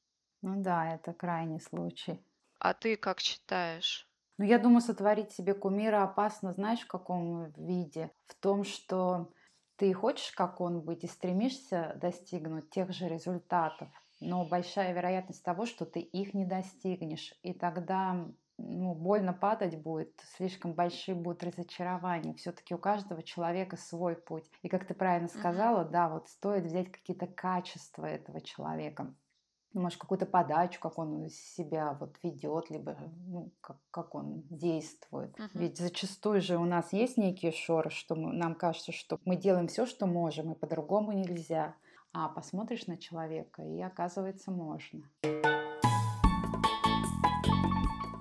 Ну 0.42 0.62
да, 0.62 0.94
это 0.94 1.14
крайний 1.14 1.60
случай. 1.60 2.22
А 2.58 2.72
ты 2.74 2.96
как 2.96 3.20
считаешь? 3.20 4.08
Ну, 4.38 4.44
я 4.44 4.58
думаю, 4.58 4.80
сотворить 4.80 5.32
себе 5.32 5.54
кумира 5.54 6.02
опасно, 6.02 6.52
знаешь, 6.52 6.80
в 6.80 6.86
каком 6.86 7.52
виде? 7.52 8.10
В 8.26 8.34
том, 8.34 8.64
что 8.64 9.32
ты 9.76 9.92
хочешь, 9.92 10.32
как 10.32 10.60
он 10.60 10.80
быть, 10.82 11.04
и 11.04 11.06
стремишься 11.06 11.92
достигнуть 12.00 12.70
тех 12.70 12.90
же 12.92 13.08
результатов, 13.08 13.88
но 14.18 14.46
большая 14.46 14.92
вероятность 14.94 15.44
того, 15.44 15.66
что 15.66 15.84
ты 15.84 16.00
их 16.00 16.34
не 16.34 16.44
достигнешь. 16.46 17.34
И 17.42 17.52
тогда 17.52 18.28
ну, 18.62 18.94
больно 18.94 19.32
падать 19.32 19.76
будет, 19.76 20.12
слишком 20.36 20.74
большие 20.74 21.14
будут 21.14 21.42
разочарования. 21.44 22.34
Все-таки 22.34 22.74
у 22.74 22.78
каждого 22.78 23.22
человека 23.22 23.76
свой 23.76 24.16
путь. 24.16 24.50
И 24.62 24.68
как 24.68 24.86
ты 24.86 24.94
правильно 24.94 25.28
сказала, 25.28 25.84
mm-hmm. 25.84 25.90
да, 25.90 26.08
вот 26.08 26.28
стоит 26.28 26.64
взять 26.64 26.90
какие-то 26.90 27.26
качества 27.26 28.06
этого 28.06 28.40
человека 28.40 29.14
может, 29.72 30.00
какую-то 30.00 30.26
подачу, 30.26 30.80
как 30.80 30.98
он 30.98 31.28
себя 31.28 31.96
вот 31.98 32.16
ведет, 32.22 32.70
либо 32.70 32.96
ну, 33.26 33.52
как, 33.60 33.76
как 33.90 34.14
он 34.14 34.42
действует. 34.50 35.36
Uh-huh. 35.38 35.48
Ведь 35.54 35.78
зачастую 35.78 36.40
же 36.40 36.56
у 36.56 36.64
нас 36.64 36.92
есть 36.92 37.16
некие 37.16 37.52
шоры, 37.52 37.90
что 37.90 38.14
мы, 38.16 38.32
нам 38.32 38.54
кажется, 38.54 38.92
что 38.92 39.18
мы 39.24 39.36
делаем 39.36 39.68
все, 39.68 39.86
что 39.86 40.06
можем, 40.06 40.52
и 40.52 40.58
по-другому 40.58 41.12
нельзя. 41.12 41.74
А 42.12 42.28
посмотришь 42.28 42.88
на 42.88 42.96
человека, 42.96 43.62
и 43.62 43.80
оказывается 43.80 44.50
можно. 44.50 45.02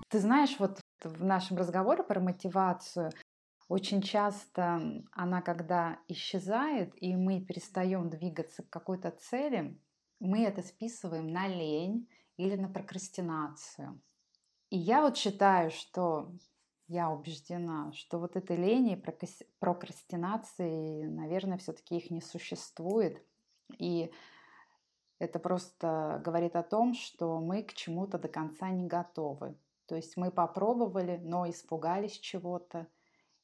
Ты 0.09 0.19
знаешь, 0.19 0.55
вот 0.59 0.81
в 1.03 1.23
нашем 1.23 1.57
разговоре 1.57 2.03
про 2.03 2.19
мотивацию 2.19 3.11
очень 3.67 4.01
часто 4.01 5.03
она, 5.11 5.43
когда 5.43 5.99
исчезает, 6.07 6.91
и 6.95 7.15
мы 7.15 7.41
перестаем 7.41 8.09
двигаться 8.09 8.63
к 8.63 8.69
какой-то 8.69 9.11
цели, 9.11 9.79
мы 10.19 10.43
это 10.43 10.63
списываем 10.63 11.27
на 11.27 11.47
лень 11.47 12.09
или 12.37 12.55
на 12.55 12.67
прокрастинацию. 12.67 14.01
И 14.71 14.77
я 14.77 15.03
вот 15.03 15.15
считаю, 15.15 15.69
что 15.69 16.31
я 16.87 17.11
убеждена, 17.11 17.91
что 17.93 18.17
вот 18.17 18.35
этой 18.35 18.57
лени 18.57 18.93
и 18.93 19.39
прокрастинации, 19.59 21.03
наверное, 21.03 21.59
все-таки 21.59 21.97
их 21.97 22.09
не 22.09 22.21
существует. 22.21 23.23
И 23.77 24.11
это 25.19 25.37
просто 25.37 26.19
говорит 26.25 26.55
о 26.55 26.63
том, 26.63 26.95
что 26.95 27.39
мы 27.39 27.61
к 27.61 27.73
чему-то 27.73 28.17
до 28.17 28.27
конца 28.27 28.71
не 28.71 28.87
готовы. 28.87 29.55
То 29.89 29.95
есть 29.95 30.15
мы 30.15 30.31
попробовали, 30.31 31.17
но 31.17 31.49
испугались 31.49 32.19
чего-то 32.19 32.87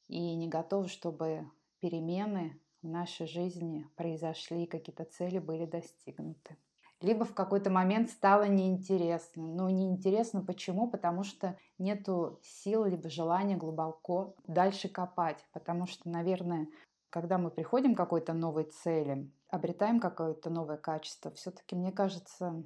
и 0.06 0.34
не 0.36 0.48
готовы, 0.48 0.88
чтобы 0.88 1.50
перемены 1.80 2.58
в 2.82 2.88
нашей 2.88 3.26
жизни 3.26 3.86
произошли, 3.96 4.66
какие-то 4.66 5.04
цели 5.04 5.40
были 5.40 5.66
достигнуты 5.66 6.56
либо 7.00 7.24
в 7.24 7.34
какой-то 7.34 7.70
момент 7.70 8.10
стало 8.10 8.44
неинтересно. 8.44 9.46
Но 9.46 9.68
неинтересно 9.68 10.42
почему? 10.42 10.90
Потому 10.90 11.24
что 11.24 11.58
нету 11.78 12.40
сил 12.42 12.84
либо 12.84 13.10
желания 13.10 13.56
глубоко 13.56 14.34
дальше 14.46 14.88
копать. 14.88 15.44
Потому 15.52 15.86
что, 15.86 16.08
наверное, 16.08 16.68
когда 17.10 17.38
мы 17.38 17.50
приходим 17.50 17.94
к 17.94 17.98
какой-то 17.98 18.32
новой 18.32 18.64
цели, 18.64 19.30
обретаем 19.48 20.00
какое-то 20.00 20.50
новое 20.50 20.78
качество, 20.78 21.30
все-таки, 21.32 21.76
мне 21.76 21.92
кажется, 21.92 22.64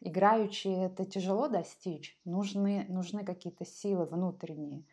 играючи 0.00 0.68
это 0.68 1.04
тяжело 1.04 1.48
достичь. 1.48 2.18
Нужны, 2.24 2.86
нужны 2.88 3.24
какие-то 3.24 3.64
силы 3.64 4.06
внутренние 4.06 4.84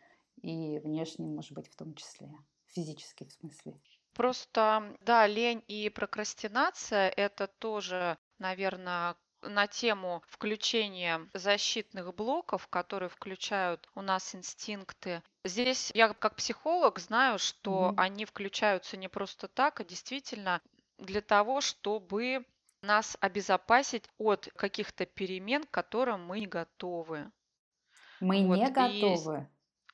и 0.42 0.78
внешние, 0.78 1.30
может 1.30 1.52
быть, 1.52 1.68
в 1.68 1.76
том 1.76 1.94
числе, 1.94 2.30
физические 2.66 3.28
в 3.28 3.32
смысле. 3.32 3.80
Просто, 4.14 4.96
да, 5.00 5.26
лень 5.26 5.62
и 5.68 5.88
прокрастинация– 5.90 7.08
это 7.10 7.46
тоже 7.46 8.18
наверное, 8.38 9.16
на 9.42 9.66
тему 9.66 10.22
включения 10.26 11.28
защитных 11.32 12.14
блоков, 12.14 12.66
которые 12.68 13.08
включают 13.08 13.88
у 13.94 14.02
нас 14.02 14.34
инстинкты. 14.34 15.22
Здесь 15.44 15.90
я 15.94 16.12
как 16.12 16.34
психолог 16.34 16.98
знаю, 16.98 17.38
что 17.38 17.90
mm-hmm. 17.90 17.94
они 17.98 18.24
включаются 18.24 18.96
не 18.96 19.08
просто 19.08 19.46
так, 19.46 19.80
а 19.80 19.84
действительно 19.84 20.60
для 20.98 21.20
того, 21.20 21.60
чтобы 21.60 22.44
нас 22.88 23.18
обезопасить 23.20 24.08
от 24.16 24.48
каких-то 24.56 25.04
перемен, 25.04 25.62
к 25.64 25.70
которым 25.70 26.24
мы 26.24 26.40
не 26.40 26.46
готовы. 26.46 27.30
Мы 28.20 28.46
вот. 28.46 28.56
не 28.56 28.70
готовы. 28.70 29.48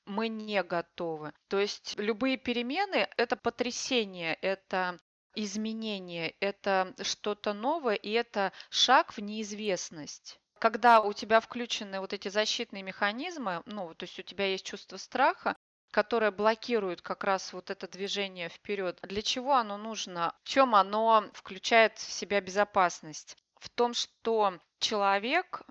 Мы 0.07 0.28
не 0.28 0.62
готовы. 0.62 1.33
То 1.48 1.59
есть 1.59 1.98
любые 1.98 2.37
перемены– 2.37 3.09
это 3.16 3.37
потрясение, 3.37 4.35
это 4.35 4.98
изменение, 5.35 6.35
это 6.40 6.94
что-то 7.02 7.52
новое, 7.52 7.96
и 7.96 8.11
это 8.12 8.52
шаг 8.70 9.12
в 9.12 9.18
неизвестность. 9.18 10.38
Когда 10.61 11.00
у 11.00 11.12
тебя 11.12 11.40
включены 11.40 11.98
вот 12.00 12.12
эти 12.12 12.28
защитные 12.28 12.85
механизмы, 12.85 13.62
ну, 13.66 13.92
то 13.94 14.04
есть 14.04 14.18
у 14.18 14.22
тебя 14.22 14.46
есть 14.46 14.64
чувство 14.64 14.98
страха, 14.98 15.57
которое 15.94 16.33
блокирует 16.33 17.02
как 17.02 17.22
раз 17.22 17.52
вот 17.52 17.70
это 17.70 17.87
движение 17.87 18.48
вперед. 18.48 18.98
Для 19.02 19.22
чего 19.22 19.54
оно 19.54 19.76
нужно? 19.76 20.35
В 20.42 20.48
чем 20.48 20.74
оно 20.74 21.30
включает 21.35 21.98
в 21.98 22.12
себя 22.12 22.40
безопасность? 22.40 23.37
В 23.61 23.68
том, 23.68 23.94
что 23.94 24.59
человек 24.80 25.62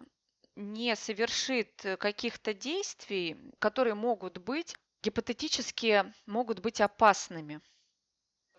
не 0.56 0.96
совершит 0.96 1.86
каких-то 2.00 2.54
действий, 2.54 3.36
которые 3.60 3.96
могут 3.96 4.38
быть 4.38 4.78
гипотетически 5.02 6.06
могут 6.26 6.62
быть 6.62 6.80
опасными. 6.80 7.60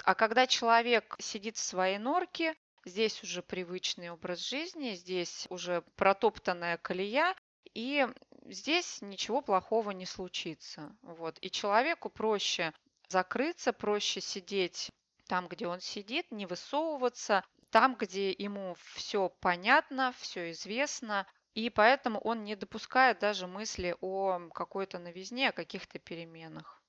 А 0.04 0.14
когда 0.14 0.46
человек 0.46 1.16
сидит 1.18 1.56
в 1.56 1.64
своей 1.64 1.96
норке, 1.96 2.54
здесь 2.84 3.22
уже 3.22 3.42
привычный 3.42 4.10
образ 4.10 4.40
жизни, 4.40 4.96
здесь 4.96 5.46
уже 5.48 5.82
протоптанная 5.96 6.76
колея, 6.76 7.34
и 7.72 8.06
здесь 8.44 9.00
ничего 9.02 9.40
плохого 9.40 9.90
не 9.90 10.06
случится. 10.06 10.96
Вот. 11.02 11.38
И 11.40 11.50
человеку 11.50 12.10
проще 12.10 12.72
закрыться, 13.08 13.72
проще 13.72 14.20
сидеть 14.20 14.90
там, 15.26 15.48
где 15.48 15.66
он 15.66 15.80
сидит, 15.80 16.30
не 16.30 16.46
высовываться, 16.46 17.44
там, 17.70 17.96
где 17.96 18.30
ему 18.30 18.76
все 18.94 19.30
понятно, 19.40 20.12
все 20.18 20.50
известно, 20.50 21.26
и 21.54 21.70
поэтому 21.70 22.20
он 22.20 22.44
не 22.44 22.56
допускает 22.56 23.20
даже 23.20 23.46
мысли 23.46 23.96
о 24.00 24.48
какой-то 24.52 24.98
новизне, 24.98 25.48
о 25.48 25.52
каких-то 25.52 25.98
переменах. 25.98 26.82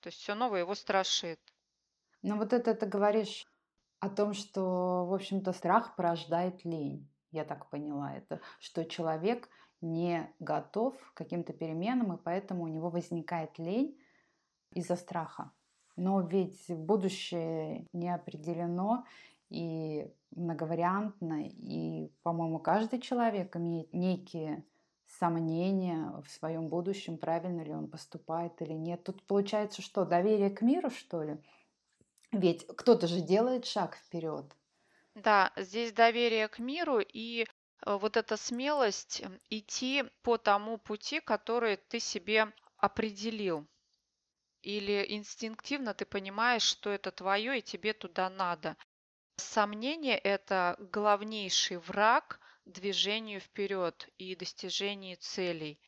То 0.00 0.08
есть 0.08 0.20
все 0.20 0.34
новое 0.34 0.60
его 0.60 0.74
страшит. 0.74 1.40
Ну 2.22 2.36
вот 2.36 2.52
это 2.52 2.74
ты 2.74 2.86
говоришь 2.86 3.46
о 4.00 4.08
том, 4.08 4.32
что, 4.32 5.06
в 5.06 5.14
общем-то, 5.14 5.52
страх 5.52 5.96
порождает 5.96 6.64
лень. 6.64 7.08
Я 7.30 7.44
так 7.44 7.68
поняла 7.68 8.14
это, 8.14 8.40
что 8.58 8.84
человек 8.84 9.48
не 9.80 10.32
готов 10.40 10.94
к 11.12 11.14
каким-то 11.14 11.52
переменам, 11.52 12.14
и 12.14 12.22
поэтому 12.22 12.64
у 12.64 12.68
него 12.68 12.90
возникает 12.90 13.58
лень 13.58 13.98
из-за 14.72 14.96
страха. 14.96 15.52
Но 15.96 16.20
ведь 16.20 16.64
будущее 16.68 17.86
не 17.92 18.12
определено 18.14 19.04
и 19.50 20.12
многовариантно, 20.30 21.48
и, 21.48 22.12
по-моему, 22.22 22.58
каждый 22.58 23.00
человек 23.00 23.56
имеет 23.56 23.92
некие 23.92 24.64
сомнения 25.06 26.12
в 26.22 26.30
своем 26.30 26.68
будущем, 26.68 27.18
правильно 27.18 27.62
ли 27.62 27.72
он 27.72 27.88
поступает 27.88 28.60
или 28.60 28.74
нет. 28.74 29.04
Тут 29.04 29.26
получается 29.26 29.82
что, 29.82 30.04
доверие 30.04 30.50
к 30.50 30.60
миру, 30.60 30.90
что 30.90 31.22
ли? 31.22 31.38
Ведь 32.30 32.66
кто-то 32.66 33.06
же 33.06 33.22
делает 33.22 33.64
шаг 33.64 33.96
вперед. 33.96 34.54
Да, 35.14 35.52
здесь 35.56 35.92
доверие 35.92 36.46
к 36.48 36.58
миру 36.58 37.00
и 37.00 37.46
вот 37.84 38.16
эта 38.16 38.36
смелость 38.36 39.22
идти 39.50 40.04
по 40.22 40.36
тому 40.38 40.78
пути, 40.78 41.20
который 41.20 41.76
ты 41.76 42.00
себе 42.00 42.52
определил. 42.76 43.66
Или 44.62 45.04
инстинктивно 45.08 45.94
ты 45.94 46.04
понимаешь, 46.04 46.62
что 46.62 46.90
это 46.90 47.12
твое 47.12 47.58
и 47.58 47.62
тебе 47.62 47.92
туда 47.92 48.28
надо. 48.28 48.76
Сомнение– 49.36 50.18
это 50.18 50.76
главнейший 50.78 51.76
враг 51.76 52.40
движению 52.64 53.40
вперед 53.40 54.08
и 54.18 54.34
достижению 54.34 55.16
целей. 55.16 55.80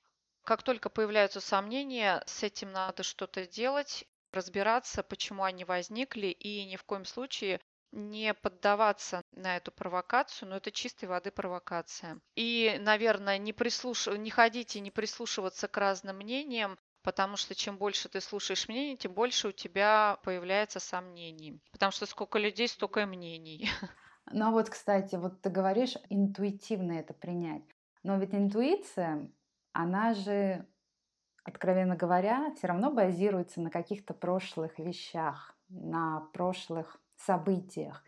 Как 0.45 0.63
только 0.63 0.89
появляются 0.89 1.41
сомнения, 1.41 2.23
с 2.27 2.43
этим 2.43 2.73
надо 2.73 3.03
что-то 3.03 3.47
делать, 3.47 4.07
разбираться, 4.33 5.03
почему 5.03 5.43
они 5.43 5.65
возникли, 5.65 6.29
и 6.29 6.65
ни 6.65 6.77
в 6.77 6.85
коем 6.85 7.05
случае 7.05 7.61
не 7.93 8.35
поддаваться 8.35 9.23
на 9.33 9.57
эту 9.57 9.73
провокацию, 9.73 10.49
но 10.49 10.57
это 10.57 10.71
чистой 10.71 11.07
воды 11.07 11.31
провокация. 11.31 12.21
И, 12.35 12.77
наверное, 12.81 13.39
не, 13.39 13.53
прислуш... 13.53 14.07
не 14.07 14.31
ходить 14.31 14.77
и 14.77 14.81
не 14.81 14.91
прислушиваться 14.91 15.69
к 15.69 15.77
разным 15.77 16.17
мнениям, 16.17 16.79
потому 17.03 17.37
что 17.37 17.55
чем 17.55 17.79
больше 17.79 18.09
ты 18.09 18.21
слушаешь 18.21 18.69
мнений, 18.69 18.97
тем 18.97 19.13
больше 19.13 19.49
у 19.49 19.53
тебя 19.53 20.19
появляется 20.23 20.81
сомнений. 20.81 21.61
Потому 21.73 21.93
что 21.93 22.07
сколько 22.07 22.39
людей, 22.39 22.69
столько 22.69 23.01
и 23.01 23.07
мнений. 23.07 23.69
Ну 24.33 24.47
а 24.47 24.51
вот, 24.53 24.71
кстати, 24.71 25.17
вот 25.17 25.41
ты 25.41 25.51
говоришь 25.51 25.97
интуитивно 26.09 26.93
это 26.93 27.13
принять. 27.13 27.65
Но 28.05 28.17
ведь 28.17 28.33
интуиция, 28.33 29.29
она 29.73 30.15
же 30.15 30.69
откровенно 31.43 31.97
говоря, 31.97 32.53
все 32.55 32.69
равно 32.69 32.93
базируется 32.93 33.61
на 33.61 33.71
каких-то 33.71 34.15
прошлых 34.15 34.79
вещах, 34.79 35.57
на 35.69 36.29
прошлых 36.33 37.01
событиях. 37.25 38.05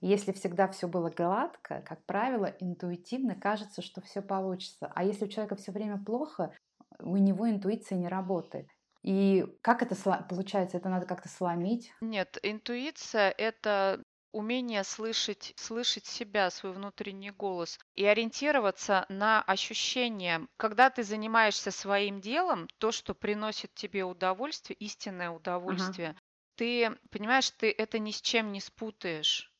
Если 0.00 0.32
всегда 0.32 0.68
все 0.68 0.86
было 0.86 1.10
гладко, 1.10 1.82
как 1.82 2.04
правило, 2.06 2.46
интуитивно 2.60 3.34
кажется, 3.34 3.82
что 3.82 4.00
все 4.00 4.22
получится. 4.22 4.92
А 4.94 5.04
если 5.04 5.24
у 5.24 5.28
человека 5.28 5.56
все 5.56 5.72
время 5.72 5.98
плохо, 6.02 6.54
у 7.00 7.16
него 7.16 7.50
интуиция 7.50 7.98
не 7.98 8.08
работает. 8.08 8.68
И 9.02 9.46
как 9.62 9.82
это 9.82 9.96
получается? 10.28 10.76
Это 10.76 10.88
надо 10.88 11.06
как-то 11.06 11.28
сломить? 11.28 11.92
Нет, 12.00 12.38
интуиция– 12.42 13.30
это 13.38 14.02
умение 14.32 14.84
слышать, 14.84 15.54
слышать 15.56 16.06
себя, 16.06 16.50
свой 16.50 16.72
внутренний 16.72 17.30
голос 17.30 17.78
и 17.96 18.04
ориентироваться 18.04 19.06
на 19.08 19.42
ощущения. 19.42 20.46
Когда 20.56 20.90
ты 20.90 21.02
занимаешься 21.02 21.70
своим 21.70 22.20
делом, 22.20 22.68
то, 22.78 22.92
что 22.92 23.14
приносит 23.14 23.74
тебе 23.74 24.04
удовольствие, 24.04 24.76
истинное 24.76 25.30
удовольствие. 25.30 26.14
Ты 26.58 26.90
понимаешь, 27.10 27.50
ты 27.50 27.70
это 27.70 28.00
ни 28.00 28.10
с 28.10 28.20
чем 28.20 28.50
не 28.50 28.60
спутаешь. 28.60 29.52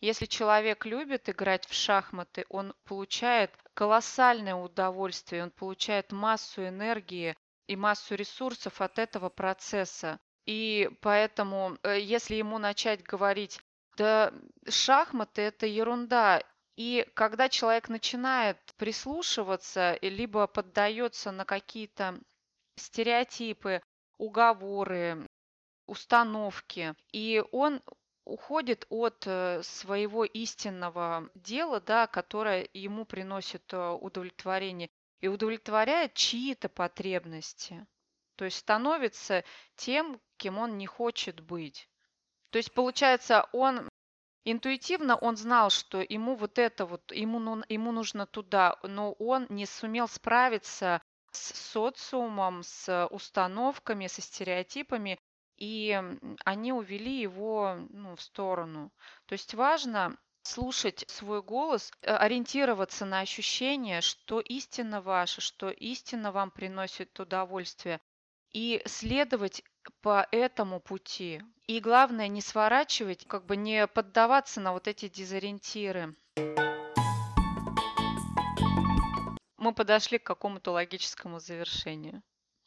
Если 0.00 0.26
человек 0.26 0.86
любит 0.86 1.28
играть 1.28 1.66
в 1.66 1.74
шахматы, 1.74 2.46
он 2.48 2.72
получает 2.84 3.50
колоссальное 3.74 4.54
удовольствие, 4.54 5.42
он 5.42 5.50
получает 5.50 6.12
массу 6.12 6.68
энергии 6.68 7.36
и 7.66 7.74
массу 7.74 8.14
ресурсов 8.14 8.80
от 8.80 9.00
этого 9.00 9.28
процесса. 9.28 10.20
И 10.44 10.88
поэтому, 11.00 11.78
э, 11.82 11.98
если 12.00 12.36
ему 12.36 12.58
начать 12.58 13.02
говорить, 13.02 13.60
да 13.96 14.32
шахматы 14.68 15.42
это 15.42 15.66
ерунда. 15.66 16.44
И 16.76 17.08
когда 17.14 17.48
человек 17.48 17.88
начинает 17.88 18.58
прислушиваться, 18.76 19.98
либо 20.00 20.46
поддается 20.46 21.32
на 21.32 21.44
какие-то 21.44 22.20
стереотипы, 22.76 23.82
уговоры, 24.18 25.26
установки, 25.86 26.94
и 27.12 27.42
он 27.52 27.82
уходит 28.24 28.86
от 28.90 29.24
э, 29.26 29.62
своего 29.62 30.24
истинного 30.24 31.30
дела, 31.34 31.80
да, 31.80 32.06
которое 32.06 32.68
ему 32.72 33.04
приносит 33.04 33.72
э, 33.72 33.90
удовлетворение, 33.90 34.90
и 35.20 35.28
удовлетворяет 35.28 36.14
чьи-то 36.14 36.68
потребности. 36.68 37.86
То 38.34 38.44
есть 38.44 38.58
становится 38.58 39.44
тем, 39.76 40.20
кем 40.36 40.58
он 40.58 40.76
не 40.76 40.86
хочет 40.86 41.40
быть. 41.40 41.88
То 42.50 42.58
есть, 42.58 42.72
получается, 42.72 43.48
он 43.52 43.88
интуитивно 44.44 45.16
он 45.16 45.36
знал, 45.36 45.70
что 45.70 46.00
ему 46.00 46.36
вот 46.36 46.58
это 46.58 46.86
вот, 46.86 47.12
ему, 47.12 47.62
ему 47.68 47.92
нужно 47.92 48.26
туда, 48.26 48.78
но 48.82 49.12
он 49.12 49.46
не 49.48 49.66
сумел 49.66 50.08
справиться 50.08 51.02
с 51.32 51.54
социумом, 51.72 52.62
с 52.62 53.06
установками, 53.10 54.06
со 54.06 54.22
стереотипами, 54.22 55.18
и 55.56 56.00
они 56.44 56.72
увели 56.72 57.20
его 57.20 57.78
ну, 57.90 58.16
в 58.16 58.22
сторону. 58.22 58.92
То 59.26 59.32
есть 59.32 59.54
важно 59.54 60.16
слушать 60.42 61.04
свой 61.08 61.42
голос, 61.42 61.92
э, 62.02 62.14
ориентироваться 62.14 63.04
на 63.04 63.20
ощущение, 63.20 64.00
что 64.00 64.40
истинно 64.40 65.00
ваше, 65.00 65.40
что 65.40 65.70
истинно 65.70 66.32
вам 66.32 66.50
приносит 66.50 67.18
удовольствие, 67.18 68.00
и 68.52 68.80
следовать 68.86 69.62
по 70.02 70.26
этому 70.30 70.80
пути. 70.80 71.42
И 71.66 71.80
главное, 71.80 72.28
не 72.28 72.40
сворачивать, 72.40 73.26
как 73.26 73.44
бы 73.44 73.56
не 73.56 73.86
поддаваться 73.86 74.60
на 74.60 74.72
вот 74.72 74.88
эти 74.88 75.08
дезориентиры. 75.08 76.14
Мы 79.58 79.74
подошли 79.74 80.18
к 80.18 80.24
какому-то 80.24 80.70
логическому 80.70 81.40
завершению, 81.40 82.22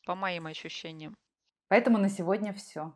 по 0.06 0.16
моим 0.16 0.48
ощущениям. 0.48 1.16
Поэтому 1.70 1.98
на 1.98 2.10
сегодня 2.10 2.54
все. 2.54 2.94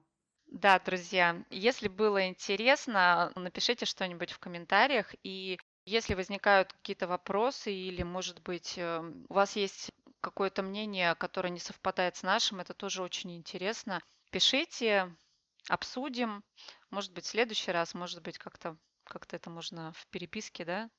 Да, 0.48 0.80
друзья, 0.80 1.44
если 1.50 1.88
было 1.88 2.28
интересно, 2.28 3.32
напишите 3.36 3.86
что-нибудь 3.86 4.32
в 4.32 4.40
комментариях. 4.40 5.14
И 5.24 5.58
если 5.86 6.14
возникают 6.14 6.72
какие-то 6.74 7.08
вопросы 7.08 7.74
или, 7.74 8.04
может 8.04 8.42
быть, 8.44 8.78
эм, 8.78 9.26
у 9.30 9.34
вас 9.34 9.56
есть 9.56 9.92
какое-то 10.22 10.62
мнение, 10.64 11.16
которое 11.16 11.50
не 11.50 11.60
совпадает 11.60 12.16
с 12.16 12.24
нашим, 12.24 12.60
это 12.60 12.74
тоже 12.74 13.02
очень 13.04 13.36
интересно. 13.36 14.02
Пишите, 14.32 15.16
обсудим. 15.70 16.44
Может 16.92 17.14
быть, 17.14 17.26
в 17.26 17.30
следующий 17.30 17.72
раз, 17.72 17.94
может 17.94 18.22
быть, 18.24 18.38
как-то 18.38 18.78
как-то 19.06 19.36
это 19.36 19.50
можно 19.50 19.92
в 19.94 20.08
переписке, 20.08 20.64
да? 20.66 20.90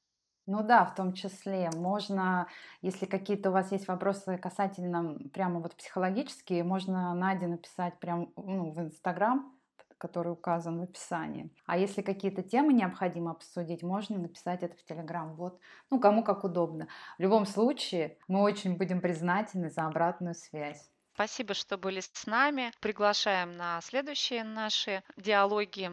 Ну 0.47 0.63
да, 0.63 0.85
в 0.85 0.95
том 0.95 1.15
числе. 1.15 1.71
Можно, 1.75 2.49
если 2.83 3.07
какие-то 3.07 3.51
у 3.51 3.53
вас 3.53 3.73
есть 3.73 3.89
вопросы 3.89 4.37
касательно 4.37 5.19
прямо 5.33 5.61
вот 5.61 5.75
психологические, 5.75 6.65
можно 6.65 7.15
Наде 7.15 7.47
написать 7.47 7.99
прямо 7.99 8.29
ну, 8.37 8.71
в 8.73 8.81
Инстаграм, 8.81 9.55
который 9.97 10.33
указан 10.33 10.81
в 10.81 10.83
описании. 10.83 11.51
А 11.65 11.79
если 11.79 12.03
какие-то 12.03 12.43
темы 12.43 12.75
необходимо 12.75 13.31
обсудить, 13.31 13.83
можно 13.83 14.19
написать 14.19 14.63
это 14.63 14.77
в 14.77 14.85
Телеграм. 14.85 15.35
Вот, 15.35 15.59
ну, 15.91 15.99
кому 15.99 16.23
как 16.23 16.45
удобно. 16.45 16.89
В 17.17 17.23
любом 17.23 17.47
случае, 17.47 18.19
мы 18.29 18.43
очень 18.43 18.77
будем 18.77 19.01
признательны 19.01 19.71
за 19.71 19.87
обратную 19.87 20.35
связь. 20.35 20.91
Спасибо, 21.15 21.55
что 21.55 21.79
были 21.79 22.01
с 22.01 22.27
нами. 22.27 22.71
Приглашаем 22.81 23.57
на 23.57 23.81
следующие 23.81 24.45
наши 24.45 25.03
диалоги. 25.17 25.91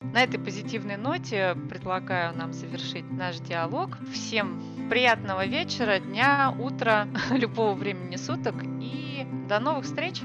На 0.00 0.22
этой 0.22 0.38
позитивной 0.38 0.96
ноте 0.96 1.56
предлагаю 1.68 2.36
нам 2.36 2.52
завершить 2.52 3.10
наш 3.10 3.40
диалог. 3.40 3.98
Всем 4.12 4.62
приятного 4.88 5.44
вечера, 5.44 5.98
дня, 5.98 6.54
утра, 6.56 7.08
любого 7.30 7.74
времени 7.74 8.14
суток 8.14 8.54
и 8.80 9.26
до 9.48 9.58
новых 9.58 9.84
встреч 9.84 10.22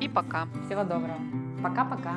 и 0.00 0.08
пока. 0.08 0.48
Всего 0.66 0.84
доброго. 0.84 1.18
Пока-пока. 1.62 2.16